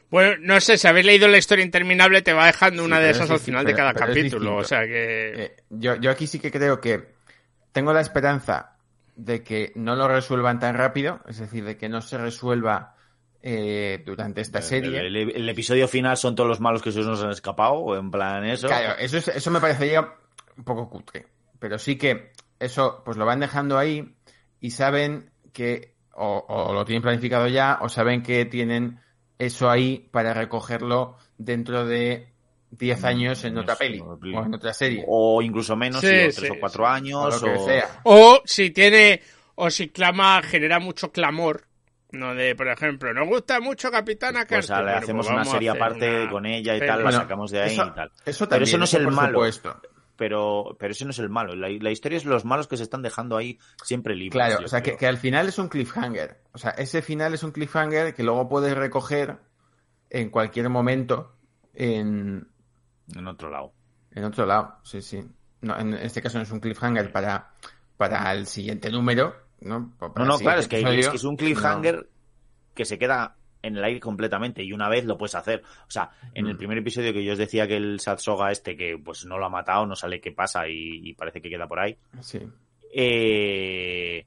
Bueno, 0.09 0.37
no 0.39 0.59
sé, 0.59 0.79
si 0.79 0.87
habéis 0.87 1.05
leído 1.05 1.27
la 1.27 1.37
historia 1.37 1.63
interminable 1.63 2.23
te 2.23 2.33
va 2.33 2.47
dejando 2.47 2.81
Sí, 2.81 2.87
una 2.87 2.99
de 2.99 3.11
esas 3.11 3.25
es 3.25 3.31
al 3.31 3.39
final 3.39 3.63
de 3.63 3.75
cada 3.75 3.93
capítulo, 3.93 4.55
o 4.55 4.63
sea 4.63 4.85
que 4.87 5.33
eh, 5.43 5.55
yo, 5.69 5.95
yo 5.97 6.09
aquí 6.09 6.25
sí 6.25 6.39
que 6.39 6.49
creo 6.49 6.81
que 6.81 7.13
tengo 7.73 7.93
la 7.93 8.01
esperanza 8.01 8.71
de 9.15 9.43
que 9.43 9.71
no 9.75 9.95
lo 9.95 10.07
resuelvan 10.07 10.59
tan 10.59 10.75
rápido, 10.75 11.21
es 11.27 11.37
decir, 11.37 11.63
de 11.63 11.77
que 11.77 11.89
no 11.89 12.01
se 12.01 12.17
resuelva 12.17 12.95
eh, 13.49 14.03
durante 14.05 14.41
esta 14.41 14.61
serie. 14.61 14.99
El, 14.99 15.15
el- 15.15 15.35
el 15.37 15.49
episodio 15.49 15.87
final 15.87 16.17
son 16.17 16.35
todos 16.35 16.49
los 16.49 16.59
malos 16.59 16.81
que 16.81 16.91
se 16.91 16.99
nos 16.99 17.23
han 17.23 17.29
escapado, 17.31 17.75
o 17.75 17.95
en 17.95 18.11
plan 18.11 18.43
eso. 18.45 18.67
Claro, 18.67 18.97
eso, 18.99 19.17
es- 19.17 19.29
eso 19.29 19.51
me 19.51 19.61
parecería 19.61 20.01
un 20.57 20.63
poco 20.65 20.89
cutre. 20.89 21.27
Pero 21.59 21.79
sí 21.79 21.97
que 21.97 22.31
eso, 22.59 23.01
pues 23.05 23.15
lo 23.15 23.25
van 23.25 23.39
dejando 23.39 23.77
ahí 23.77 24.15
y 24.59 24.71
saben 24.71 25.31
que 25.53 25.93
o, 26.13 26.43
o 26.47 26.73
lo 26.73 26.83
tienen 26.83 27.01
planificado 27.01 27.47
ya 27.47 27.77
o 27.81 27.87
saben 27.89 28.21
que 28.21 28.43
tienen 28.45 28.99
eso 29.39 29.69
ahí 29.69 30.09
para 30.11 30.33
recogerlo 30.33 31.15
dentro 31.37 31.85
de 31.85 32.33
10 32.71 33.03
años 33.05 33.43
en 33.45 33.57
otra 33.59 33.75
peli 33.77 34.01
o- 34.01 34.19
en 34.21 34.53
otra 34.55 34.73
serie. 34.73 35.05
O 35.07 35.41
incluso 35.41 35.75
menos, 35.77 36.01
Sí, 36.01 36.07
sí, 36.07 36.25
o 36.27 36.31
sí, 36.31 36.37
tres 36.41 36.51
o 36.51 36.55
cuatro 36.59 36.83
sí. 36.85 36.91
años. 36.91 37.23
o 37.23 37.29
lo 37.47 37.53
que 37.53 37.59
o- 37.61 37.65
sea. 37.65 38.01
O 38.03 38.41
si 38.43 38.71
tiene, 38.71 39.21
o 39.55 39.69
si 39.69 39.87
clama, 39.87 40.41
genera 40.41 40.79
mucho 40.79 41.11
clamor. 41.13 41.66
No 42.11 42.33
de, 42.33 42.55
por 42.55 42.67
ejemplo, 42.69 43.13
nos 43.13 43.27
gusta 43.27 43.59
mucho 43.59 43.91
Capitana 43.91 44.45
Pues 44.47 44.67
Carter. 44.67 44.77
le 44.77 44.91
Bueno, 44.91 44.97
hacemos 45.03 45.25
pues 45.27 45.35
una 45.35 45.45
serie 45.45 45.69
aparte 45.69 46.21
una 46.21 46.29
con 46.31 46.45
ella 46.45 46.75
y 46.75 46.79
tal, 46.79 47.03
la 47.03 47.11
sacamos 47.11 47.51
de 47.51 47.61
ahí 47.63 47.73
eso- 47.73 47.85
y 47.87 47.91
tal. 47.93 48.11
Eso 48.25 48.45
Pero 48.45 48.49
también, 48.49 48.63
eso 48.69 48.77
no 48.77 48.83
es 48.85 48.89
eso 48.91 48.97
el 48.99 49.03
por 49.05 49.13
malo. 49.13 49.33
supuesto. 49.39 49.81
Pero, 50.15 50.75
pero 50.79 50.93
ese 50.93 51.03
no 51.05 51.11
es 51.11 51.19
el 51.19 51.29
malo. 51.29 51.55
La, 51.55 51.67
la 51.69 51.91
historia 51.91 52.17
es 52.17 52.25
los 52.25 52.43
malos 52.43 52.67
que 52.67 52.75
se 52.77 52.81
están 52.83 53.03
dejando 53.03 53.37
ahí 53.37 53.59
siempre 53.83 54.15
libres. 54.15 54.31
Claro, 54.33 54.65
o 54.65 54.67
sea, 54.67 54.81
que, 54.81 54.97
que 54.97 55.05
al 55.05 55.17
final 55.17 55.47
es 55.47 55.59
un 55.59 55.67
cliffhanger. 55.69 56.41
O 56.53 56.57
sea, 56.57 56.71
ese 56.71 57.01
final 57.03 57.33
es 57.35 57.43
un 57.43 57.51
cliffhanger 57.51 58.15
que 58.15 58.23
luego 58.23 58.49
puedes 58.49 58.75
recoger 58.75 59.37
en 60.09 60.29
cualquier 60.31 60.69
momento 60.69 61.35
en, 61.75 62.47
En 63.15 63.27
otro 63.27 63.49
lado. 63.51 63.73
En 64.11 64.23
otro 64.23 64.45
lado, 64.47 64.77
sí, 64.83 65.01
sí. 65.03 65.23
No, 65.61 65.77
en 65.77 65.93
este 65.93 66.21
caso 66.23 66.37
no 66.39 66.43
es 66.45 66.51
un 66.51 66.61
cliffhanger 66.61 67.11
para, 67.11 67.51
para 67.97 68.31
el 68.33 68.47
siguiente 68.47 68.89
número, 68.89 69.35
¿no? 69.61 69.93
No, 69.99 70.37
claro, 70.39 70.59
es 70.59 70.67
que, 70.67 70.79
es 70.79 71.09
que 71.09 71.15
es 71.15 71.23
un 71.23 71.35
cliffhanger 71.37 72.07
que 72.73 72.85
se 72.85 72.97
queda 72.97 73.35
en 73.63 73.75
el 73.75 73.83
aire 73.83 73.99
completamente 73.99 74.63
y 74.63 74.71
una 74.71 74.87
vez 74.87 75.03
lo 75.05 75.17
puedes 75.17 75.35
hacer. 75.35 75.63
O 75.87 75.89
sea, 75.91 76.11
en 76.33 76.45
el 76.47 76.53
Mm. 76.53 76.57
primer 76.57 76.77
episodio 76.77 77.11
que 77.11 77.23
yo 77.25 77.33
os 77.33 77.37
decía 77.39 77.67
que 77.67 77.75
el 77.75 77.99
Satsoga 77.99 78.51
este 78.51 78.77
que 78.77 78.97
pues 79.03 79.25
no 79.25 79.37
lo 79.37 79.45
ha 79.45 79.49
matado, 79.49 79.85
no 79.85 79.95
sale 79.95 80.21
qué 80.21 80.31
pasa 80.31 80.67
y, 80.67 81.09
y 81.09 81.13
parece 81.15 81.41
que 81.41 81.49
queda 81.49 81.67
por 81.67 81.79
ahí. 81.79 81.97
Sí. 82.21 82.39
eh, 82.93 84.25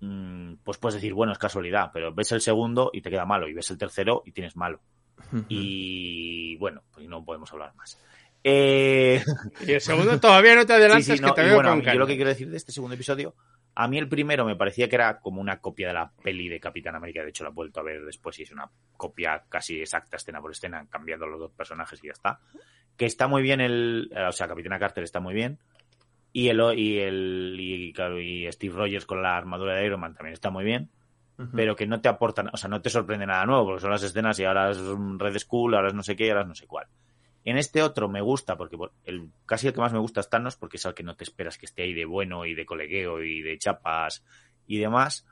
mm, 0.00 0.54
pues 0.62 0.78
puedes 0.78 0.94
decir, 0.96 1.14
bueno, 1.14 1.32
es 1.32 1.38
casualidad, 1.38 1.90
pero 1.92 2.12
ves 2.14 2.32
el 2.32 2.40
segundo 2.40 2.90
y 2.92 3.00
te 3.00 3.10
queda 3.10 3.24
malo 3.24 3.48
y 3.48 3.54
ves 3.54 3.70
el 3.70 3.78
tercero 3.78 4.22
y 4.26 4.32
tienes 4.32 4.56
malo. 4.56 4.80
Y 5.48 6.56
bueno, 6.58 6.82
pues 6.92 7.08
no 7.08 7.24
podemos 7.24 7.50
hablar 7.52 7.74
más. 7.76 7.98
Eh, 8.44 9.22
Y 9.66 9.72
el 9.72 9.80
segundo 9.80 10.20
todavía 10.20 10.54
no 10.54 10.64
te 10.66 10.74
adelantes 10.74 11.06
Sí, 11.06 11.16
sí, 11.16 11.24
que 11.24 11.32
te 11.32 11.42
veo 11.42 11.54
bueno, 11.56 11.70
con 11.70 11.82
yo 11.82 11.94
lo 11.98 12.06
que 12.06 12.14
quiero 12.16 12.28
decir 12.30 12.48
de 12.50 12.56
este 12.58 12.72
segundo 12.72 12.94
episodio, 12.94 13.34
a 13.78 13.88
mí 13.88 13.98
el 13.98 14.08
primero 14.08 14.46
me 14.46 14.56
parecía 14.56 14.88
que 14.88 14.96
era 14.96 15.20
como 15.20 15.38
una 15.38 15.60
copia 15.60 15.88
de 15.88 15.94
la 15.94 16.10
peli 16.10 16.48
de 16.48 16.58
Capitán 16.58 16.94
América, 16.94 17.22
de 17.22 17.28
hecho 17.28 17.44
la 17.44 17.50
he 17.50 17.52
vuelto 17.52 17.80
a 17.80 17.82
ver 17.82 18.06
después 18.06 18.38
y 18.38 18.44
es 18.44 18.50
una 18.50 18.70
copia 18.96 19.44
casi 19.50 19.78
exacta 19.78 20.16
escena 20.16 20.40
por 20.40 20.50
escena, 20.50 20.86
cambiando 20.88 21.26
los 21.26 21.38
dos 21.38 21.52
personajes 21.52 22.02
y 22.02 22.06
ya 22.06 22.14
está. 22.14 22.40
Que 22.96 23.04
está 23.04 23.28
muy 23.28 23.42
bien 23.42 23.60
el, 23.60 24.10
o 24.16 24.32
sea, 24.32 24.48
Capitana 24.48 24.78
Carter 24.78 25.04
está 25.04 25.20
muy 25.20 25.34
bien. 25.34 25.58
Y 26.32 26.48
el, 26.48 26.58
y 26.74 27.00
el 27.00 27.54
y, 27.58 27.92
claro, 27.92 28.18
y 28.18 28.50
Steve 28.50 28.74
Rogers 28.74 29.04
con 29.04 29.22
la 29.22 29.36
armadura 29.36 29.74
de 29.74 29.84
Iron 29.84 30.00
Man 30.00 30.14
también 30.14 30.32
está 30.32 30.48
muy 30.48 30.64
bien, 30.64 30.90
pero 31.54 31.76
que 31.76 31.86
no 31.86 32.00
te 32.00 32.08
aportan, 32.08 32.48
o 32.52 32.56
sea, 32.56 32.70
no 32.70 32.80
te 32.80 32.88
sorprende 32.88 33.26
nada 33.26 33.44
nuevo, 33.44 33.66
porque 33.66 33.82
son 33.82 33.90
las 33.90 34.02
escenas 34.02 34.38
y 34.38 34.44
ahora 34.44 34.70
es 34.70 34.78
Red 35.18 35.38
Skull, 35.38 35.74
ahora 35.74 35.88
es 35.88 35.94
no 35.94 36.02
sé 36.02 36.16
qué, 36.16 36.30
ahora 36.30 36.42
es 36.42 36.48
no 36.48 36.54
sé 36.54 36.66
cuál. 36.66 36.86
En 37.46 37.56
este 37.56 37.82
otro 37.82 38.08
me 38.08 38.20
gusta, 38.20 38.56
porque 38.56 38.76
por- 38.76 38.92
el, 39.04 39.30
casi 39.46 39.68
el 39.68 39.72
que 39.72 39.80
más 39.80 39.92
me 39.92 39.98
gusta 40.00 40.20
es 40.20 40.28
Thanos, 40.28 40.56
porque 40.56 40.76
es 40.76 40.84
al 40.84 40.94
que 40.94 41.02
no 41.04 41.16
te 41.16 41.24
esperas 41.24 41.56
que 41.56 41.66
esté 41.66 41.82
ahí 41.84 41.94
de 41.94 42.04
bueno 42.04 42.44
y 42.44 42.54
de 42.54 42.66
colegueo 42.66 43.22
y 43.22 43.40
de 43.40 43.56
chapas 43.58 44.24
y 44.66 44.78
demás. 44.78 45.24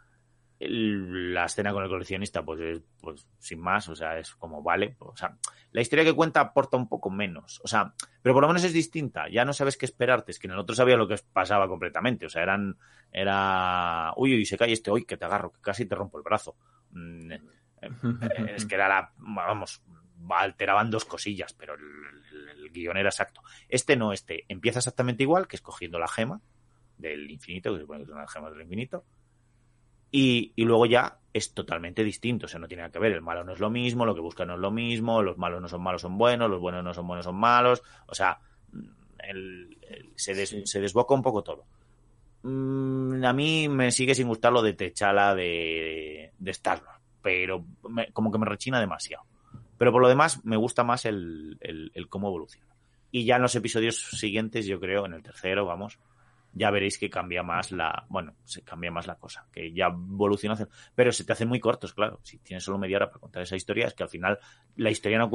El- 0.61 1.35
la 1.35 1.47
escena 1.47 1.73
con 1.73 1.83
el 1.83 1.89
coleccionista, 1.91 2.45
pues, 2.45 2.61
es, 2.61 2.83
pues 3.01 3.27
sin 3.41 3.61
más, 3.61 3.89
o 3.89 3.97
sea, 3.97 4.17
es 4.19 4.33
como 4.37 4.63
vale. 4.63 4.95
O 5.01 5.17
sea, 5.17 5.37
la 5.73 5.81
historia 5.81 6.05
que 6.05 6.13
cuenta 6.15 6.41
aporta 6.41 6.77
un 6.77 6.89
poco 6.89 7.11
menos, 7.11 7.61
o 7.65 7.67
sea, 7.69 7.93
pero 8.23 8.33
por 8.35 8.43
lo 8.43 8.49
menos 8.49 8.63
es 8.65 8.73
distinta. 8.73 9.29
Ya 9.29 9.45
no 9.45 9.53
sabes 9.53 9.77
qué 9.77 9.85
esperarte, 9.85 10.31
es 10.31 10.39
que 10.39 10.47
en 10.47 10.53
el 10.53 10.59
otro 10.61 10.77
sabía 10.77 10.97
lo 10.97 11.09
que 11.09 11.17
pasaba 11.33 11.67
completamente, 11.69 12.27
o 12.27 12.31
sea, 12.31 12.45
eran, 12.45 12.79
era, 13.11 14.13
uy, 14.17 14.35
uy, 14.37 14.45
se 14.47 14.57
cae 14.57 14.73
este, 14.73 14.91
uy, 14.93 15.05
que 15.05 15.17
te 15.17 15.25
agarro, 15.25 15.51
que 15.53 15.61
casi 15.61 15.85
te 15.87 15.97
rompo 15.97 16.17
el 16.19 16.25
brazo. 16.25 16.55
Mm, 16.93 17.33
eh, 17.33 17.41
es 18.55 18.65
que 18.67 18.77
era 18.77 18.89
la, 18.89 19.13
vamos, 19.17 19.83
alteraban 20.31 20.91
dos 20.91 21.05
cosillas, 21.05 21.53
pero 21.55 21.75
el, 21.75 21.81
el- 22.33 22.49
el 22.65 22.71
guion 22.73 22.97
era 22.97 23.09
exacto. 23.11 23.43
Este 23.69 23.97
no, 23.97 24.13
este 24.13 24.45
empieza 24.49 24.79
exactamente 24.81 25.23
igual, 25.23 25.47
que 25.49 25.57
es 25.57 25.63
cogiendo 25.63 25.99
la 25.99 26.09
gema 26.09 26.41
del 26.99 27.31
infinito, 27.31 27.71
que 27.73 27.77
se 27.79 27.83
supone 27.83 28.01
que 28.05 28.07
son 28.11 28.19
las 28.19 28.33
gemas 28.33 28.53
del 28.53 28.63
infinito, 28.63 29.05
y, 30.11 30.53
y 30.55 30.65
luego 30.65 30.87
ya 30.87 31.19
es 31.33 31.53
totalmente 31.55 32.05
distinto, 32.05 32.47
o 32.47 32.49
sea, 32.49 32.61
no 32.61 32.69
tiene 32.69 32.83
nada 32.83 32.93
que 32.93 33.01
ver, 33.01 33.13
el 33.13 33.23
malo 33.23 33.43
no 33.43 33.53
es 33.53 33.59
lo 33.59 33.71
mismo, 33.71 34.07
lo 34.07 34.15
que 34.15 34.21
busca 34.21 34.45
no 34.45 34.55
es 34.55 34.61
lo 34.61 34.71
mismo, 34.71 35.23
los 35.23 35.37
malos 35.37 35.61
no 35.61 35.69
son 35.69 35.83
malos, 35.83 36.03
son 36.03 36.17
buenos, 36.17 36.49
los 36.49 36.61
buenos 36.61 36.85
no 36.85 36.95
son 36.95 37.07
buenos, 37.09 37.25
son 37.25 37.35
malos, 37.37 37.83
o 38.07 38.15
sea, 38.15 38.39
el- 39.19 39.77
se, 40.17 40.35
des- 40.35 40.57
se 40.65 40.81
desboca 40.81 41.15
un 41.15 41.23
poco 41.23 41.43
todo. 41.43 41.67
Mm, 42.43 43.25
a 43.25 43.33
mí 43.33 43.69
me 43.69 43.91
sigue 43.91 44.15
sin 44.15 44.29
gustar 44.29 44.53
lo 44.53 44.63
de 44.63 44.75
Techala 44.75 45.35
de, 45.35 46.33
de 46.39 46.51
Star-Lord, 46.53 47.01
pero 47.23 47.65
me- 47.89 48.13
como 48.13 48.31
que 48.31 48.39
me 48.39 48.47
rechina 48.47 48.81
demasiado. 48.81 49.25
Pero 49.85 49.93
por 49.93 50.01
lo 50.01 50.09
demás, 50.09 50.43
me 50.47 50.57
gusta 50.57 50.83
más 50.83 51.05
el, 51.05 51.59
el- 51.61 51.91
el 51.95 52.09
cómo 52.09 52.29
evoluciona. 52.29 52.75
Y 53.11 53.27
ya 53.27 53.37
en 53.37 53.43
los 53.43 53.55
episodios 53.55 54.01
siguientes, 54.01 54.65
yo 54.65 54.81
creo, 54.81 55.05
en 55.05 55.13
el 55.13 55.23
tercero, 55.23 55.67
vamos, 55.67 55.99
ya 56.55 56.71
veréis 56.71 56.99
que 56.99 57.11
cambia 57.11 57.43
más 57.43 57.71
la, 57.71 58.07
bueno, 58.09 58.33
se 58.45 58.63
cambia 58.63 58.91
más 58.91 59.07
la 59.07 59.17
cosa, 59.17 59.45
que 59.53 59.73
ya 59.73 59.87
evoluciona, 59.89 60.57
pero 60.95 61.13
se 61.13 61.25
te 61.25 61.33
hacen 61.35 61.49
muy 61.49 61.61
cortos, 61.61 61.93
claro. 61.93 62.19
Si 62.23 62.39
tienes 62.39 62.65
solo 62.65 62.79
media 62.79 62.97
hora 62.97 63.09
para 63.09 63.19
contar 63.21 63.43
esa 63.43 63.57
historia, 63.57 63.87
es 63.89 63.95
que 63.95 64.05
al 64.05 64.09
final 64.09 64.39
la 64.77 64.91
historia 64.91 65.19
no 65.19 65.31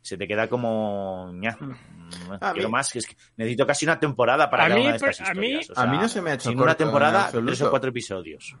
se 0.00 0.16
te 0.16 0.26
queda 0.26 0.48
como, 0.48 1.30
ña, 1.34 1.56
mm, 1.60 2.32
A 2.40 2.52
quiero 2.54 2.68
mí- 2.68 2.72
más, 2.72 2.90
que 2.92 3.00
es 3.00 3.06
que 3.06 3.16
necesito 3.36 3.66
casi 3.66 3.84
una 3.84 4.00
temporada 4.00 4.48
para 4.48 4.64
A 4.64 4.68
cada 4.68 4.76
mí, 4.80 4.86
una 4.86 4.90
de 4.92 4.96
estas 4.96 5.18
per- 5.18 5.26
a 5.28 5.34
mí- 5.34 5.46
historias. 5.52 5.78
o 5.78 5.80
a 5.80 5.86
mí 5.86 5.92
sea, 5.96 6.02
no 6.02 6.08
se 6.08 6.22
me 6.22 6.30
ha 6.30 6.34
hecho 6.34 6.48
sin 6.48 6.52
corto 6.58 6.64
una 6.64 6.74
temporada, 6.76 7.30
tres 7.30 7.60
o 7.62 7.70
cuatro 7.70 7.90
episodios. 7.90 8.56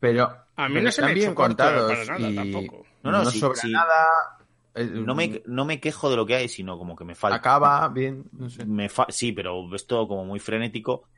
Pero, 0.00 0.30
A 0.56 0.68
mí 0.68 0.80
no 0.80 0.90
se 0.92 1.02
me 1.02 1.14
bien 1.14 1.34
contados 1.34 1.90
para 2.06 2.18
nada 2.18 2.30
y 2.30 2.34
tampoco. 2.34 2.86
No, 3.02 3.10
no, 3.12 3.18
no, 3.24 3.30
sí, 3.30 3.40
nada. 3.72 4.38
eh, 4.74 4.84
No 4.84 5.14
me, 5.14 5.42
no 5.46 5.64
me 5.64 5.80
quejo 5.80 6.10
de 6.10 6.16
lo 6.16 6.26
que 6.26 6.36
hay, 6.36 6.48
sino 6.48 6.78
como 6.78 6.94
que 6.96 7.04
me 7.04 7.14
falta. 7.14 7.36
Acaba 7.36 7.88
bien, 7.88 8.24
no 8.32 8.48
sé. 8.48 8.64
Me 8.64 8.88
fa- 8.88 9.06
sí, 9.08 9.32
pero 9.32 9.74
es 9.74 9.86
todo 9.86 10.06
como 10.06 10.24
muy 10.24 10.38
frenético. 10.38 11.08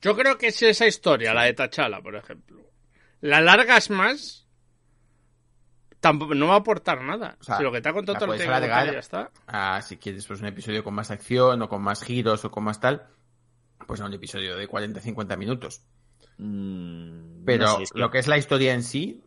Yo 0.00 0.16
creo 0.16 0.38
que 0.38 0.52
si 0.52 0.66
esa 0.66 0.86
historia, 0.86 1.34
la 1.34 1.44
de 1.44 1.54
Tachala, 1.54 2.00
por 2.00 2.14
ejemplo, 2.14 2.62
la 3.20 3.40
largas 3.40 3.90
más, 3.90 4.46
tampoco, 6.00 6.34
no 6.34 6.46
va 6.46 6.54
a 6.54 6.58
aportar 6.58 7.02
nada. 7.02 7.36
O 7.40 7.44
sea, 7.44 7.56
si 7.56 7.62
lo 7.62 7.72
que 7.72 7.80
te 7.80 7.88
ha 7.88 7.92
contado 7.92 8.26
la 8.26 8.34
alargar. 8.34 8.92
ya 8.92 8.98
está. 9.00 9.30
Ah, 9.46 9.80
si 9.82 9.96
quieres 9.96 10.26
pues 10.26 10.40
un 10.40 10.46
episodio 10.46 10.84
con 10.84 10.94
más 10.94 11.10
acción 11.10 11.60
o 11.62 11.68
con 11.68 11.82
más 11.82 12.02
giros 12.04 12.44
o 12.44 12.50
con 12.50 12.64
más 12.64 12.80
tal, 12.80 13.06
pues 13.86 14.00
no 14.00 14.06
un 14.06 14.14
episodio 14.14 14.56
de 14.56 14.68
40-50 14.68 15.36
minutos. 15.36 15.82
Mm, 16.38 17.44
Pero 17.44 17.64
no 17.66 17.76
sé, 17.76 17.82
es 17.84 17.92
que- 17.92 17.98
lo 18.00 18.10
que 18.10 18.18
es 18.18 18.26
la 18.28 18.38
historia 18.38 18.74
en 18.74 18.82
sí, 18.82 19.22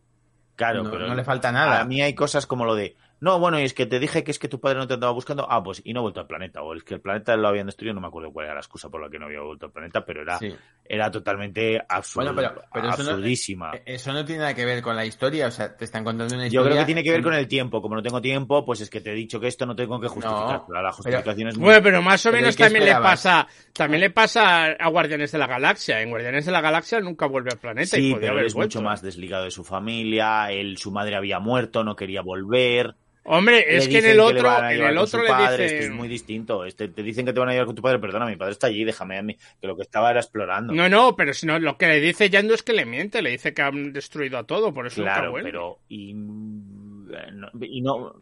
claro, 0.55 0.83
no, 0.83 0.91
pero 0.91 1.07
no 1.07 1.15
le 1.15 1.23
falta 1.23 1.51
nada. 1.51 1.81
A 1.81 1.85
mí 1.85 2.01
hay 2.01 2.13
cosas 2.15 2.45
como 2.47 2.65
lo 2.65 2.75
de 2.75 2.95
no, 3.21 3.39
bueno, 3.39 3.59
y 3.59 3.63
es 3.63 3.73
que 3.73 3.85
te 3.85 3.99
dije 3.99 4.23
que 4.23 4.31
es 4.31 4.39
que 4.39 4.47
tu 4.49 4.59
padre 4.59 4.79
no 4.79 4.87
te 4.87 4.95
andaba 4.95 5.13
buscando, 5.13 5.47
ah, 5.49 5.63
pues, 5.63 5.81
y 5.85 5.93
no 5.93 5.99
ha 5.99 6.01
vuelto 6.01 6.19
al 6.19 6.27
planeta, 6.27 6.61
o 6.61 6.73
es 6.75 6.83
que 6.83 6.95
el 6.95 7.01
planeta 7.01 7.35
lo 7.37 7.47
habían 7.47 7.67
destruido, 7.67 7.93
no 7.93 8.01
me 8.01 8.07
acuerdo 8.07 8.31
cuál 8.33 8.47
era 8.47 8.55
la 8.55 8.61
excusa 8.61 8.89
por 8.89 9.01
la 9.01 9.09
que 9.09 9.17
no 9.19 9.27
había 9.27 9.39
vuelto 9.41 9.67
al 9.67 9.71
planeta, 9.71 10.03
pero 10.03 10.23
era, 10.23 10.37
Sí. 10.39 10.53
era 10.83 11.09
totalmente 11.09 11.79
absurdo, 11.87 12.33
Bueno, 12.33 12.49
pero, 12.53 12.61
pero 12.73 12.89
eso, 12.89 13.03
no, 13.03 13.09
absurdísima. 13.11 13.71
eh, 13.75 13.83
eso 13.85 14.11
no 14.11 14.25
tiene 14.25 14.41
nada 14.41 14.53
que 14.53 14.65
ver 14.65 14.81
con 14.81 14.95
la 14.95 15.05
historia, 15.05 15.47
o 15.47 15.51
sea, 15.51 15.77
te 15.77 15.85
están 15.85 16.03
contando 16.03 16.33
una 16.35 16.43
Yo 16.45 16.47
historia. 16.47 16.71
creo 16.71 16.81
que 16.81 16.85
tiene 16.85 17.03
que 17.03 17.11
ver 17.11 17.21
con 17.21 17.33
el 17.33 17.47
tiempo. 17.47 17.81
Como 17.81 17.95
no 17.95 18.01
tengo 18.01 18.21
tiempo, 18.21 18.65
pues 18.65 18.81
es 18.81 18.89
que 18.89 19.01
te 19.01 19.11
he 19.11 19.15
dicho 19.15 19.39
que 19.39 19.47
esto 19.47 19.65
no 19.65 19.75
tengo 19.75 19.99
que 20.01 20.07
justificar. 20.07 20.59
No, 20.61 20.65
pero 20.67 20.81
la 20.81 20.91
justificación 20.91 21.47
es 21.49 21.57
muy... 21.57 21.65
Bueno, 21.65 21.81
pero 21.83 22.01
más 22.01 22.25
o 22.25 22.29
Pero 22.29 22.39
¿y 22.39 22.41
menos 22.41 22.55
también 22.57 22.85
le 22.85 22.93
pasa, 22.93 23.47
también 23.73 24.01
le 24.01 24.09
pasa 24.09 24.65
a 24.65 24.89
Guardianes 24.89 25.31
de 25.31 25.37
la 25.37 25.47
Galaxia. 25.47 26.01
En 26.01 26.09
Guardianes 26.09 26.45
de 26.45 26.51
la 26.51 26.61
Galaxia 26.61 26.99
nunca 26.99 27.27
vuelve 27.27 27.51
al 27.51 27.59
planeta 27.59 27.97
y 27.97 28.01
Sí, 28.01 28.11
podía 28.13 28.19
pero 28.21 28.33
haber 28.33 28.45
es 28.47 28.53
vuelto. 28.55 28.79
mucho 28.79 28.85
más 28.89 29.01
desligado 29.03 29.43
de 29.43 29.51
su 29.51 29.63
familia. 29.63 30.51
Él, 30.51 30.77
su 30.77 30.91
madre 30.91 31.15
había 31.15 31.39
muerto, 31.39 31.83
no 31.83 31.95
quería 31.95 32.21
volver. 32.21 32.95
Hombre, 33.23 33.77
es 33.77 33.87
que 33.87 33.99
en 33.99 34.05
el 34.05 34.19
otro, 34.19 34.49
a 34.49 34.73
en 34.73 34.83
el 34.83 34.97
otro 34.97 35.21
le 35.21 35.27
que 35.27 35.63
dicen... 35.63 35.77
es 35.77 35.89
muy 35.91 36.07
distinto. 36.07 36.65
Este, 36.65 36.87
te 36.87 37.03
dicen 37.03 37.25
que 37.25 37.33
te 37.33 37.39
van 37.39 37.49
a 37.49 37.51
llevar 37.51 37.67
con 37.67 37.75
tu 37.75 37.81
padre, 37.81 37.99
perdona, 37.99 38.25
mi 38.25 38.35
padre 38.35 38.53
está 38.53 38.67
allí, 38.67 38.83
déjame 38.83 39.17
a 39.17 39.21
mí. 39.21 39.37
Que 39.59 39.67
lo 39.67 39.75
que 39.75 39.83
estaba 39.83 40.09
era 40.09 40.19
explorando. 40.19 40.73
No, 40.73 40.89
no, 40.89 41.15
pero 41.15 41.33
si 41.33 41.45
no, 41.45 41.59
lo 41.59 41.77
que 41.77 41.87
le 41.87 41.99
dice 41.99 42.29
Yandu 42.31 42.55
es 42.55 42.63
que 42.63 42.73
le 42.73 42.85
miente, 42.85 43.21
le 43.21 43.29
dice 43.29 43.53
que 43.53 43.61
han 43.61 43.93
destruido 43.93 44.39
a 44.39 44.43
todo, 44.43 44.73
por 44.73 44.87
eso 44.87 45.03
claro, 45.03 45.31
vuelve. 45.31 45.51
pero. 45.51 45.79
Y, 45.87 46.13
no, 46.15 47.49
y 47.61 47.81
no, 47.81 48.15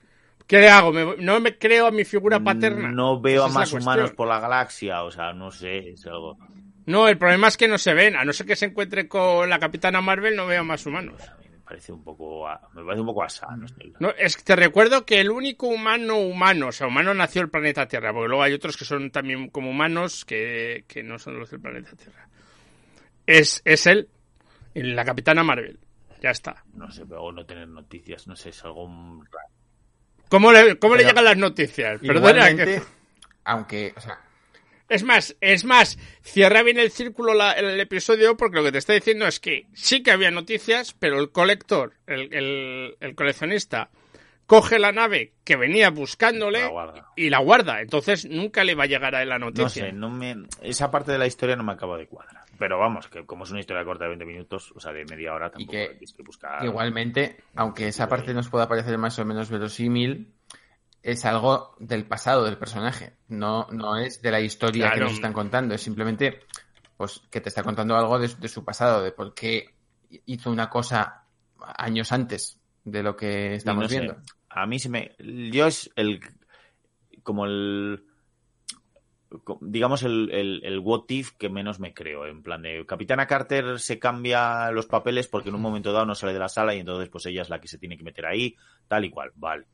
¿Qué 0.50 0.58
le 0.58 0.70
hago? 0.70 0.92
¿Me- 0.92 1.16
no 1.18 1.40
me 1.40 1.58
creo 1.58 1.86
a 1.86 1.92
mi 1.92 2.04
figura 2.04 2.40
paterna. 2.40 2.92
no 2.92 3.22
veo 3.22 3.46
Esa 3.46 3.52
a 3.56 3.60
más 3.60 3.72
humanos 3.72 4.12
por 4.14 4.28
la 4.28 4.40
galaxia. 4.40 5.04
O 5.04 5.12
sea, 5.12 5.32
no 5.32 5.52
sé, 5.52 5.92
es 5.92 6.06
algo. 6.08 6.38
No, 6.88 7.08
el 7.08 7.20
problema 7.20 7.48
es 7.48 7.56
que 7.56 7.68
no 7.68 7.78
se 7.78 7.94
ven. 7.94 8.16
A 8.16 8.26
no 8.26 8.34
ser 8.34 8.48
que 8.48 8.56
se 8.56 8.66
encuentre 8.66 9.08
con 9.08 9.48
la 9.48 9.60
Capitana 9.60 10.02
Marvel, 10.02 10.36
no 10.36 10.48
veo 10.48 10.64
más 10.64 10.86
humanos. 10.88 11.22
Parece 11.70 11.92
un 11.94 12.04
poco. 12.04 12.48
a- 12.48 12.60
Me 12.74 12.84
parece 12.84 13.02
un 13.02 13.06
poco 13.06 13.22
asano. 13.24 13.64
este- 13.68 13.92
No, 14.00 14.10
es 14.18 14.36
que 14.36 14.42
te 14.44 14.56
recuerdo 14.56 15.06
que 15.06 15.22
el 15.22 15.30
único 15.30 15.68
humano 15.68 16.18
humano, 16.18 16.70
o 16.70 16.72
sea, 16.72 16.88
humano 16.88 17.14
nació 17.14 17.44
el 17.44 17.50
planeta 17.50 17.88
Tierra, 17.88 18.12
porque 18.12 18.28
luego 18.28 18.42
hay 18.42 18.54
otros 18.54 18.76
que 18.76 18.86
son 18.86 19.12
también 19.12 19.50
como 19.52 19.70
humanos 19.70 20.26
que, 20.26 20.84
que 20.88 21.04
no 21.04 21.20
son 21.20 21.38
los 21.38 21.52
del 21.52 21.62
planeta 21.62 21.92
Tierra. 21.96 22.28
Es, 23.28 23.62
es 23.66 23.86
él, 23.86 24.10
la 24.74 25.06
Capitana 25.06 25.44
Marvel. 25.44 25.80
Ya 26.22 26.32
está. 26.32 26.64
No 26.74 26.90
sé, 26.92 27.06
pero 27.06 27.32
no 27.32 27.46
tener 27.46 27.68
noticias, 27.68 28.26
no 28.28 28.36
sé, 28.36 28.50
es 28.50 28.66
algo 28.66 28.88
raro. 29.32 29.48
¿Cómo 30.28 30.52
le, 30.52 30.78
cómo 30.80 30.96
le 30.96 31.04
llegan 31.04 31.24
las 31.26 31.38
noticias? 31.38 32.00
Perdona, 32.02 32.50
Igualmente, 32.50 32.66
que- 32.66 32.82
aunque, 33.46 33.94
o 33.96 34.02
sea, 34.02 34.20
Es 34.90 35.04
más, 35.04 35.36
es 35.40 35.66
más, 35.66 35.98
cierra 36.22 36.64
bien 36.64 36.80
el 36.80 36.92
círculo 36.92 37.34
la- 37.34 37.54
el 37.54 37.80
episodio 37.80 38.36
porque 38.36 38.58
lo 38.58 38.64
que 38.64 38.72
te 38.72 38.78
está 38.80 38.94
diciendo 38.94 39.28
es 39.28 39.40
que 39.40 39.68
sí 39.74 40.02
que 40.04 40.12
había 40.12 40.32
noticias, 40.32 40.94
pero 40.98 41.20
el 41.20 41.32
colector, 41.32 41.94
el, 42.08 42.34
el- 42.34 42.98
el 43.00 43.16
coleccionista, 43.16 43.90
coge 44.48 44.80
la 44.80 44.92
nave 44.92 45.34
que 45.44 45.56
venía 45.56 45.92
buscándole 45.92 46.60
La 46.62 46.70
y 47.16 47.30
la 47.30 47.38
guarda. 47.40 47.82
Entonces 47.82 48.26
nunca 48.28 48.64
le 48.64 48.74
va 48.74 48.86
a 48.86 48.88
llegar 48.88 49.14
a 49.14 49.22
él 49.22 49.30
la 49.30 49.38
noticia. 49.38 49.84
No 49.84 49.90
sé, 49.90 49.94
no 49.94 50.10
me, 50.10 50.36
esa 50.64 50.90
parte 50.90 51.12
de 51.12 51.20
la 51.20 51.28
historia 51.28 51.56
no 51.56 51.64
me 51.64 51.74
acaba 51.74 51.98
de 51.98 52.08
cuadrar. 52.08 52.44
Pero 52.58 52.78
vamos, 52.78 53.08
que 53.08 53.26
como 53.26 53.46
es 53.46 53.52
una 53.52 53.60
historia 53.62 53.86
corta 53.86 54.04
de 54.06 54.10
20 54.10 54.26
minutos, 54.26 54.74
o 54.76 54.80
sea, 54.82 54.92
de 54.92 55.06
media 55.06 55.34
hora, 55.34 55.50
tampoco 55.52 55.72
que- 55.72 55.88
tienes 55.90 56.14
que 56.14 56.24
buscar. 56.24 56.66
igualmente, 56.66 57.38
aunque 57.56 57.88
esa 57.88 58.10
parte 58.10 58.34
nos 58.34 58.50
pueda 58.50 58.68
parecer 58.68 58.98
más 58.98 59.18
o 59.20 59.24
menos 59.24 59.50
verosímil, 59.50 60.34
es 61.04 61.26
algo 61.26 61.76
del 61.80 62.06
pasado 62.06 62.44
del 62.46 62.58
personaje. 62.58 63.18
No, 63.28 63.68
no 63.72 63.98
es 63.98 64.22
de 64.22 64.32
la 64.32 64.42
historia 64.42 64.92
que 64.92 65.00
nos 65.00 65.14
están 65.14 65.34
contando. 65.34 65.76
Es 65.76 65.82
simplemente 65.82 66.42
pues 66.98 67.22
que 67.32 67.40
te 67.40 67.50
está 67.50 67.64
contando 67.64 67.96
algo 67.96 68.20
de, 68.20 68.28
de 68.28 68.48
su 68.50 68.66
pasado, 68.66 69.02
de 69.02 69.12
por 69.12 69.34
qué 69.34 69.74
hizo 70.26 70.52
una 70.52 70.70
cosa 70.70 71.24
años 71.58 72.12
antes 72.12 72.60
de 72.84 73.04
lo 73.04 73.16
que 73.16 73.56
estamos 73.56 73.84
no 73.84 73.90
sé, 73.90 74.00
viendo. 74.00 74.22
A 74.50 74.66
mí 74.66 74.80
se 74.80 74.90
me. 74.90 75.16
Yo 75.52 75.68
es 75.68 75.92
el. 75.96 76.20
Como 77.24 77.46
el. 77.46 78.04
Digamos 79.62 80.02
el, 80.04 80.32
el, 80.32 80.62
el 80.64 80.80
what 80.80 81.04
if 81.10 81.34
que 81.38 81.50
menos 81.50 81.80
me 81.80 81.94
creo. 81.94 82.26
En 82.26 82.42
plan 82.42 82.62
de. 82.62 82.86
Capitana 82.86 83.28
Carter 83.28 83.80
se 83.80 84.00
cambia 84.00 84.72
los 84.72 84.88
papeles 84.88 85.28
porque 85.28 85.50
en 85.50 85.56
un 85.56 85.62
momento 85.62 85.94
dado 85.94 86.06
no 86.06 86.16
sale 86.16 86.34
de 86.34 86.40
la 86.40 86.50
sala 86.50 86.74
y 86.76 86.80
entonces 86.80 87.10
pues 87.10 87.26
ella 87.28 87.44
es 87.44 87.50
la 87.50 87.62
que 87.62 87.68
se 87.68 87.78
tiene 87.78 87.98
que 87.98 88.04
meter 88.04 88.26
ahí, 88.26 88.56
tal 88.88 89.06
y 89.06 89.10
cual. 89.10 89.32
Vale. 89.36 89.66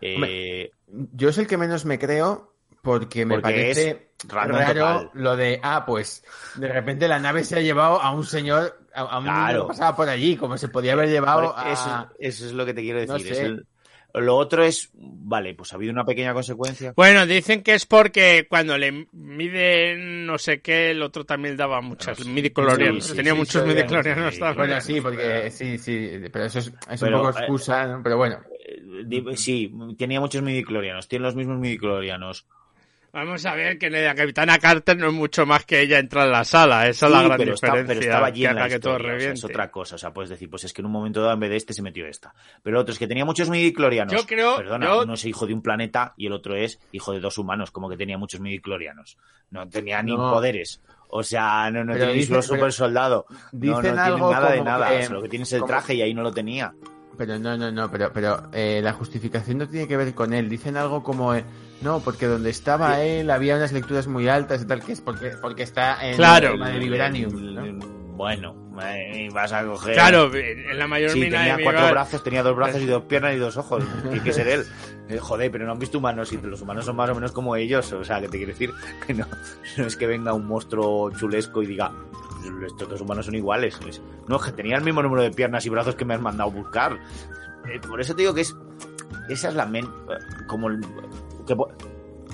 Eh, 0.00 0.70
Yo 0.88 1.28
es 1.28 1.38
el 1.38 1.46
que 1.46 1.56
menos 1.56 1.84
me 1.84 1.98
creo 1.98 2.52
porque 2.82 3.26
me 3.26 3.34
Porque 3.36 3.42
parece 3.42 4.10
raro 4.28 5.10
lo 5.14 5.36
de, 5.36 5.60
ah, 5.62 5.84
pues 5.86 6.24
de 6.54 6.68
repente 6.68 7.08
la 7.08 7.18
nave 7.18 7.42
se 7.44 7.56
ha 7.56 7.60
llevado 7.60 8.00
a 8.00 8.10
un 8.12 8.24
señor, 8.24 8.78
a, 8.94 9.00
a 9.02 9.18
un 9.18 9.24
niño 9.24 9.34
Claro. 9.34 9.62
que 9.62 9.68
pasaba 9.68 9.96
por 9.96 10.08
allí, 10.08 10.36
como 10.36 10.56
se 10.56 10.68
podía 10.68 10.92
haber 10.92 11.08
llevado 11.08 11.54
a... 11.56 11.72
eso, 11.72 12.08
eso 12.20 12.46
es 12.46 12.52
lo 12.52 12.64
que 12.64 12.74
te 12.74 12.82
quiero 12.82 13.00
decir. 13.00 13.14
no 13.14 13.18
es 13.32 13.38
sé. 13.38 13.44
el- 13.46 13.66
lo 14.14 14.36
otro 14.36 14.64
es, 14.64 14.88
vale, 14.94 15.54
pues 15.54 15.72
ha 15.72 15.76
habido 15.76 15.92
una 15.92 16.04
pequeña 16.06 16.32
consecuencia. 16.32 16.94
Bueno, 16.96 17.26
dicen 17.26 17.62
que 17.62 17.74
es 17.74 17.84
porque 17.84 18.46
cuando 18.48 18.78
le 18.78 19.06
miden 19.12 20.24
no 20.24 20.38
sé 20.38 20.62
qué, 20.62 20.92
el 20.92 21.02
otro 21.02 21.24
también 21.26 21.54
daba 21.56 21.82
muchas 21.82 22.24
Bueno, 22.24 23.00
sí. 23.00 23.00
sí, 23.02 23.14
Tenía 23.14 23.34
sí, 23.34 23.38
muchos 23.38 23.62
sí, 23.62 23.68
midichlorianos 23.68 24.32
sí, 24.34 24.40
también. 24.40 24.56
Bueno, 24.56 24.80
sí, 24.80 25.00
porque 25.02 25.50
sí, 25.50 25.78
sí, 25.78 26.10
pero 26.32 26.46
eso 26.46 26.60
es, 26.60 26.72
es 26.90 27.00
Pero, 27.02 27.18
un 27.18 27.22
poco 27.24 27.38
eh, 27.38 27.42
excusa, 27.42 27.86
¿no? 27.86 28.02
Pero 28.02 28.16
bueno, 28.16 28.38
Sí, 29.36 29.72
tenía 29.98 30.20
muchos 30.20 30.42
midiclorianos, 30.42 31.08
tiene 31.08 31.24
los 31.24 31.34
mismos 31.36 31.58
midiclorianos. 31.58 32.46
Vamos 33.12 33.46
a 33.46 33.54
ver 33.54 33.78
que 33.78 33.88
la 33.88 34.14
Capitana 34.14 34.58
Carter 34.58 34.94
no 34.98 35.06
es 35.06 35.12
mucho 35.14 35.46
más 35.46 35.64
que 35.64 35.80
ella 35.80 35.98
entrar 35.98 36.26
en 36.26 36.32
la 36.32 36.44
sala. 36.44 36.86
Esa 36.86 37.06
es 37.06 37.12
la 37.12 37.22
gran 37.22 37.38
pero, 37.38 37.54
está- 37.54 37.68
diferencia. 37.68 37.94
pero 37.94 38.00
estaba 38.10 38.26
allí 38.26 38.40
que 38.42 38.46
en 38.48 38.54
la 38.56 38.68
que 38.68 38.78
todo 38.78 38.92
historia, 38.92 39.06
o 39.06 39.08
sea, 39.08 39.12
reviente. 39.18 39.38
es 39.38 39.44
otra 39.44 39.70
cosa. 39.70 39.94
O 39.94 39.98
sea, 39.98 40.12
puedes 40.12 40.28
decir, 40.28 40.50
pues 40.50 40.64
es 40.64 40.72
que 40.74 40.82
en 40.82 40.86
un 40.86 40.92
momento 40.92 41.22
dado 41.22 41.32
en 41.32 41.40
vez 41.40 41.48
de 41.48 41.56
este 41.56 41.72
se 41.72 41.80
metió 41.80 42.06
esta. 42.06 42.34
Pero 42.62 42.76
el 42.76 42.80
otro 42.82 42.92
es 42.92 42.98
que 42.98 43.06
tenía 43.06 43.24
muchos 43.24 43.48
midiclorianos. 43.48 44.12
Yo 44.12 44.26
creo- 44.26 44.56
Perdona, 44.56 44.86
yo- 44.86 45.02
uno 45.04 45.14
es 45.14 45.24
hijo 45.24 45.46
de 45.46 45.54
un 45.54 45.62
planeta 45.62 46.12
y 46.18 46.26
el 46.26 46.32
otro 46.34 46.56
es 46.56 46.78
hijo 46.92 47.12
de 47.14 47.20
dos 47.20 47.38
humanos, 47.38 47.70
como 47.70 47.88
que 47.88 47.96
tenía 47.96 48.18
muchos 48.18 48.40
midiclorianos. 48.40 49.16
No 49.50 49.66
tenía 49.66 50.02
ni 50.02 50.14
No. 50.14 50.30
poderes. 50.32 50.82
O 51.08 51.22
sea, 51.22 51.70
no, 51.70 51.84
no 51.84 51.94
solo 51.94 52.12
pero- 52.28 52.42
super 52.42 52.72
soldado. 52.72 53.24
No, 53.52 53.80
no 53.80 53.94
nada 53.94 54.50
de 54.50 54.60
nada. 54.60 54.90
que- 54.90 54.96
O 54.98 55.02
sea, 55.02 55.10
lo 55.10 55.22
que 55.22 55.28
tienes 55.30 55.48
es 55.48 55.52
el 55.54 55.60
como- 55.60 55.68
traje 55.70 55.94
y 55.94 56.02
ahí 56.02 56.12
no 56.12 56.20
lo 56.22 56.32
tenía. 56.32 56.74
Pero 57.16 57.38
no, 57.38 57.56
no, 57.56 57.70
no, 57.72 57.90
pero, 57.90 58.10
pero 58.12 58.48
eh, 58.52 58.80
la 58.82 58.92
justificación 58.92 59.58
no 59.58 59.68
tiene 59.68 59.88
que 59.88 59.96
ver 59.96 60.14
con 60.14 60.32
él. 60.32 60.48
Dicen 60.48 60.76
algo 60.76 61.02
como, 61.02 61.34
eh, 61.34 61.44
no, 61.82 62.00
porque 62.00 62.26
donde 62.26 62.50
estaba 62.50 63.02
él 63.02 63.30
había 63.30 63.56
unas 63.56 63.72
lecturas 63.72 64.06
muy 64.06 64.28
altas 64.28 64.62
y 64.62 64.66
tal, 64.66 64.82
que 64.82 64.92
es 64.92 65.00
porque, 65.00 65.30
porque 65.40 65.62
está 65.62 66.06
en 66.08 66.16
Claro. 66.16 66.56
la 66.56 66.68
de 66.70 66.78
Vibranium, 66.78 67.54
¿no? 67.54 67.96
Bueno, 68.16 68.54
eh, 68.82 69.28
vas 69.32 69.52
a 69.52 69.62
coger. 69.64 69.92
Claro, 69.92 70.30
en 70.34 70.78
la 70.78 70.86
mayor 70.86 71.10
Sí, 71.10 71.20
mina 71.20 71.36
tenía 71.38 71.56
de 71.58 71.62
cuatro 71.64 71.90
brazos, 71.90 72.22
tenía 72.22 72.42
dos 72.42 72.56
brazos 72.56 72.80
y 72.80 72.86
dos 72.86 73.02
piernas 73.02 73.34
y 73.34 73.38
dos 73.38 73.56
ojos. 73.58 73.84
Tiene 74.02 74.22
que 74.22 74.32
ser 74.32 74.48
él. 74.48 74.64
Eh, 75.10 75.18
joder, 75.18 75.50
pero 75.50 75.66
no 75.66 75.72
han 75.72 75.78
visto 75.78 75.98
humanos 75.98 76.32
y 76.32 76.38
los 76.38 76.62
humanos 76.62 76.86
son 76.86 76.96
más 76.96 77.10
o 77.10 77.14
menos 77.14 77.32
como 77.32 77.54
ellos. 77.56 77.92
O 77.92 78.02
sea, 78.04 78.20
que 78.20 78.28
te 78.28 78.38
quiero 78.38 78.52
decir 78.52 78.72
que 79.06 79.12
no, 79.12 79.26
no 79.76 79.84
es 79.86 79.96
que 79.96 80.06
venga 80.06 80.32
un 80.32 80.46
monstruo 80.46 81.10
chulesco 81.10 81.62
y 81.62 81.66
diga, 81.66 81.92
estos 82.66 82.88
dos 82.88 83.00
humanos 83.00 83.26
son 83.26 83.34
iguales. 83.34 83.78
Es- 83.88 84.00
no, 84.28 84.38
que 84.38 84.52
tenía 84.52 84.76
el 84.76 84.82
mismo 84.84 85.02
número 85.02 85.22
de 85.22 85.30
piernas 85.30 85.64
y 85.66 85.68
brazos 85.70 85.94
que 85.94 86.04
me 86.04 86.14
has 86.14 86.20
mandado 86.20 86.50
buscar. 86.50 86.98
Eh, 87.72 87.80
por 87.86 88.00
eso 88.00 88.14
te 88.14 88.22
digo 88.22 88.34
que 88.34 88.42
es. 88.42 88.54
Esa 89.28 89.48
es 89.48 89.54
la 89.54 89.66
men. 89.66 89.86
Como 90.46 90.68
el. 90.68 90.80
que 91.46 91.54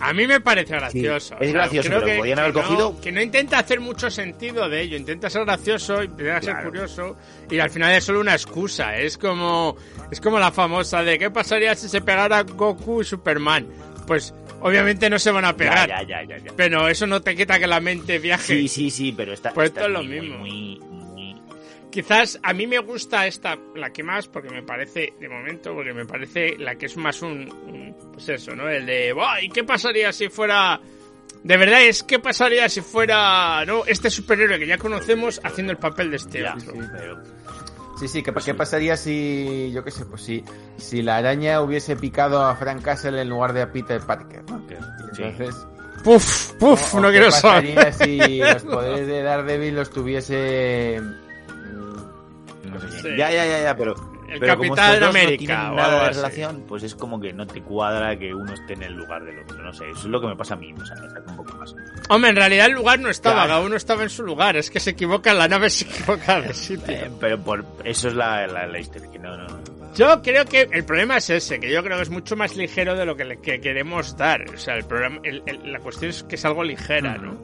A 0.00 0.12
mí 0.12 0.26
me 0.26 0.40
parece 0.40 0.74
gracioso. 0.74 1.36
es 1.38 1.52
gracioso, 1.52 1.88
pero 1.90 2.18
podían 2.18 2.38
haber 2.38 2.52
cogido- 2.52 2.92
No, 2.94 3.00
que 3.00 3.12
no 3.12 3.20
intenta 3.22 3.58
hacer 3.58 3.78
mucho 3.80 4.10
sentido 4.10 4.68
de 4.68 4.80
ello. 4.82 4.96
Intenta 4.96 5.30
ser 5.30 5.44
gracioso, 5.44 6.02
intenta 6.02 6.40
ser 6.42 6.54
Claro. 6.54 6.68
curioso. 6.70 7.16
Y 7.50 7.58
al 7.60 7.70
final 7.70 7.92
es 7.92 8.04
solo 8.04 8.20
una 8.20 8.32
excusa. 8.32 8.96
Es 8.98 9.16
como, 9.16 9.76
es 10.10 10.20
como 10.20 10.38
la 10.38 10.50
famosa 10.50 11.02
de 11.02 11.18
¿qué 11.18 11.30
pasaría 11.30 11.74
si 11.76 11.88
se 11.88 12.00
pegara 12.00 12.42
Goku 12.42 13.02
y 13.02 13.04
Superman? 13.04 13.66
Pues 14.06 14.34
obviamente 14.60 15.08
no 15.10 15.18
se 15.18 15.30
van 15.30 15.44
a 15.44 15.56
pegar. 15.56 15.88
Ya, 15.88 16.02
ya, 16.02 16.22
ya, 16.22 16.36
ya, 16.38 16.44
ya. 16.44 16.52
Pero 16.56 16.88
eso 16.88 17.06
no 17.06 17.20
te 17.22 17.34
quita 17.36 17.58
que 17.58 17.66
la 17.66 17.80
mente 17.80 18.18
viaje. 18.18 18.44
Sí, 18.58 18.68
sí, 18.68 18.90
sí, 18.90 19.12
pero 19.16 19.32
está. 19.32 19.52
Pues 19.52 19.68
está 19.68 19.80
esto 19.82 19.88
es 19.88 19.92
lo 19.92 20.02
muy, 20.02 20.20
mismo. 20.20 20.38
Muy, 20.38 20.78
muy, 20.80 21.42
Quizás 21.90 22.40
a 22.42 22.54
mí 22.54 22.66
me 22.66 22.78
gusta 22.78 23.26
esta, 23.26 23.58
la 23.76 23.90
que 23.90 24.02
más, 24.02 24.26
porque 24.26 24.48
me 24.48 24.62
parece, 24.62 25.12
de 25.20 25.28
momento, 25.28 25.74
porque 25.74 25.92
me 25.92 26.06
parece 26.06 26.56
la 26.58 26.74
que 26.76 26.86
es 26.86 26.96
más 26.96 27.20
un, 27.20 27.52
un- 27.52 27.94
pues 28.14 28.28
eso, 28.30 28.56
¿no? 28.56 28.66
El 28.68 28.86
de, 28.86 29.12
"Buah, 29.12 29.42
¿y 29.42 29.50
qué 29.50 29.62
pasaría 29.62 30.10
si 30.12 30.28
fuera... 30.30 30.80
De 31.44 31.56
verdad 31.56 31.82
es, 31.82 32.02
¿qué 32.04 32.18
pasaría 32.18 32.68
si 32.68 32.80
fuera, 32.82 33.64
no, 33.66 33.84
este 33.84 34.08
superhéroe 34.10 34.58
que 34.60 34.66
ya 34.66 34.78
conocemos 34.78 35.40
haciendo 35.44 35.72
el 35.72 35.78
papel 35.78 36.10
de 36.12 36.16
este 36.16 36.40
ya, 36.40 36.54
otro? 36.54 36.72
pero- 36.96 37.22
Sí, 38.02 38.08
sí, 38.08 38.22
¿qué, 38.24 38.32
qué 38.44 38.52
pasaría 38.54 38.96
si, 38.96 39.70
yo 39.72 39.84
qué 39.84 39.92
sé, 39.92 40.04
pues 40.06 40.22
si, 40.22 40.44
si 40.76 41.02
la 41.02 41.18
araña 41.18 41.60
hubiese 41.60 41.94
picado 41.94 42.44
a 42.44 42.56
Frank 42.56 42.82
Castle 42.82 43.20
en 43.22 43.28
lugar 43.28 43.52
de 43.52 43.62
a 43.62 43.70
Peter 43.70 44.00
Parker, 44.00 44.42
¿no? 44.50 44.66
que- 44.66 44.76
sí. 45.14 45.22
Entonces, 45.22 45.54
Puf, 46.02 46.52
puf, 46.58 46.94
o- 46.96 47.00
no 47.00 47.08
qué 47.08 47.12
quiero 47.18 47.30
saber. 47.30 47.74
pasaría 47.76 47.92
si 47.92 48.38
los 48.52 48.62
poderes 48.64 49.06
de 49.06 49.22
Daredevil 49.22 49.76
los 49.76 49.90
tuviese... 49.90 51.00
mm, 51.00 52.68
No 52.72 52.80
sé 52.80 52.90
Sí. 52.90 53.02
qué. 53.02 53.16
Ya, 53.18 53.30
ya, 53.30 53.46
ya, 53.46 53.62
ya, 53.62 53.76
pero. 53.76 53.94
El 54.32 54.40
pero 54.40 54.56
como 54.56 54.74
Capitán 54.74 55.00
dos 55.00 55.08
América 55.10 55.68
No 55.68 55.74
nada 55.76 56.04
de 56.04 56.12
relación, 56.14 56.64
pues 56.66 56.82
es 56.82 56.94
como 56.94 57.20
que 57.20 57.32
no 57.32 57.46
te 57.46 57.60
cuadra 57.62 58.18
que 58.18 58.34
uno 58.34 58.52
esté 58.52 58.72
en 58.74 58.82
el 58.84 58.94
lugar 58.94 59.24
del 59.24 59.38
otro. 59.40 59.62
No 59.62 59.72
sé, 59.72 59.88
eso 59.90 59.98
es 60.00 60.04
lo 60.06 60.20
que 60.20 60.26
me 60.26 60.36
pasa 60.36 60.54
a 60.54 60.56
mí. 60.56 60.72
O 60.72 60.84
sea, 60.86 60.96
me 60.96 61.08
saca 61.10 61.30
un 61.30 61.36
poco 61.36 61.52
más. 61.58 61.74
Hombre, 62.08 62.30
en 62.30 62.36
realidad 62.36 62.66
el 62.66 62.72
lugar 62.72 62.98
no 62.98 63.08
estaba, 63.10 63.34
Claro. 63.36 63.48
cada 63.50 63.60
uno 63.66 63.76
estaba 63.76 64.02
en 64.02 64.10
su 64.10 64.22
lugar, 64.22 64.56
es 64.56 64.70
que 64.70 64.80
se 64.80 64.90
equivoca, 64.90 65.32
la 65.34 65.48
nave 65.48 65.70
se 65.70 65.84
equivoca 65.84 66.40
de 66.40 66.54
sitio. 66.54 66.94
Eh, 66.94 67.10
pero 67.20 67.38
por 67.38 67.64
eso 67.84 68.08
es 68.08 68.14
la, 68.14 68.46
la, 68.46 68.66
la 68.66 68.78
historia. 68.78 69.10
Que 69.10 69.18
no, 69.18 69.36
no. 69.36 69.46
Yo 69.94 70.22
creo 70.22 70.46
que 70.46 70.68
el 70.72 70.84
problema 70.84 71.18
es 71.18 71.28
ese, 71.28 71.60
que 71.60 71.70
yo 71.70 71.82
creo 71.82 71.98
que 71.98 72.02
es 72.04 72.10
mucho 72.10 72.34
más 72.34 72.56
ligero 72.56 72.96
de 72.96 73.04
lo 73.04 73.14
que, 73.14 73.24
le- 73.26 73.40
que 73.40 73.60
queremos 73.60 74.16
dar. 74.16 74.44
O 74.54 74.56
sea, 74.56 74.74
el 74.76 74.84
programa, 74.84 75.20
el- 75.22 75.42
el- 75.44 75.70
la 75.70 75.80
cuestión 75.80 76.10
es 76.10 76.22
que 76.22 76.36
es 76.36 76.44
algo 76.46 76.64
ligera, 76.64 77.18
¿no? 77.18 77.36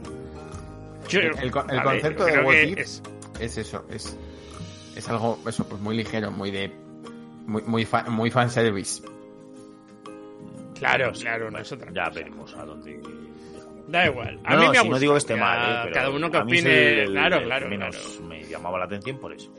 Yo- 1.09 1.21
El- 1.21 1.39
el 1.39 1.51
co- 1.51 1.65
el 1.69 1.79
a 1.79 1.85
ver, 1.85 2.01
concepto 2.01 2.25
de 2.25 2.39
what 2.41 2.55
if 2.55 2.79
es- 2.79 3.03
Es 3.41 3.57
eso, 3.59 3.85
es, 3.91 4.17
es 4.97 5.09
algo, 5.09 5.39
eso, 5.47 5.67
pues 5.69 5.81
muy 5.81 5.97
ligero, 5.97 6.31
muy 6.31 6.51
de, 6.51 6.73
muy, 7.47 7.63
muy, 7.63 7.85
fan, 7.85 8.13
muy 8.13 8.31
fanservice. 8.31 9.03
Claro, 10.79 11.11
claro, 11.13 11.51
no 11.51 11.59
es 11.59 11.73
otra 11.73 11.91
Ya 11.93 12.05
cosa. 12.05 12.19
veremos 12.21 12.55
a 12.57 12.65
dónde. 12.65 13.01
Da 13.89 14.07
igual. 14.07 14.39
A 14.45 14.55
No, 14.55 14.61
mí 14.61 14.67
no, 14.67 14.73
me 14.73 14.79
ha 14.79 14.83
si 14.83 14.89
no 14.89 14.95
gustado. 14.95 15.01
digo 15.01 15.13
que 15.15 15.19
esté 15.19 15.35
Ya 15.35 15.41
mal, 15.41 15.59
¿eh? 15.59 15.79
pero 15.85 15.95
cada 15.95 16.11
uno 16.11 16.31
que 16.31 16.39
opine. 16.39 16.93
el- 16.93 16.99
el- 17.01 17.11
claro, 17.13 17.43
claro, 17.43 17.69
menos 17.69 17.97
claro. 17.97 18.29
me 18.29 18.45
llamaba 18.45 18.79
la 18.79 18.85
atención 18.85 19.19
por 19.19 19.33
eso. 19.33 19.53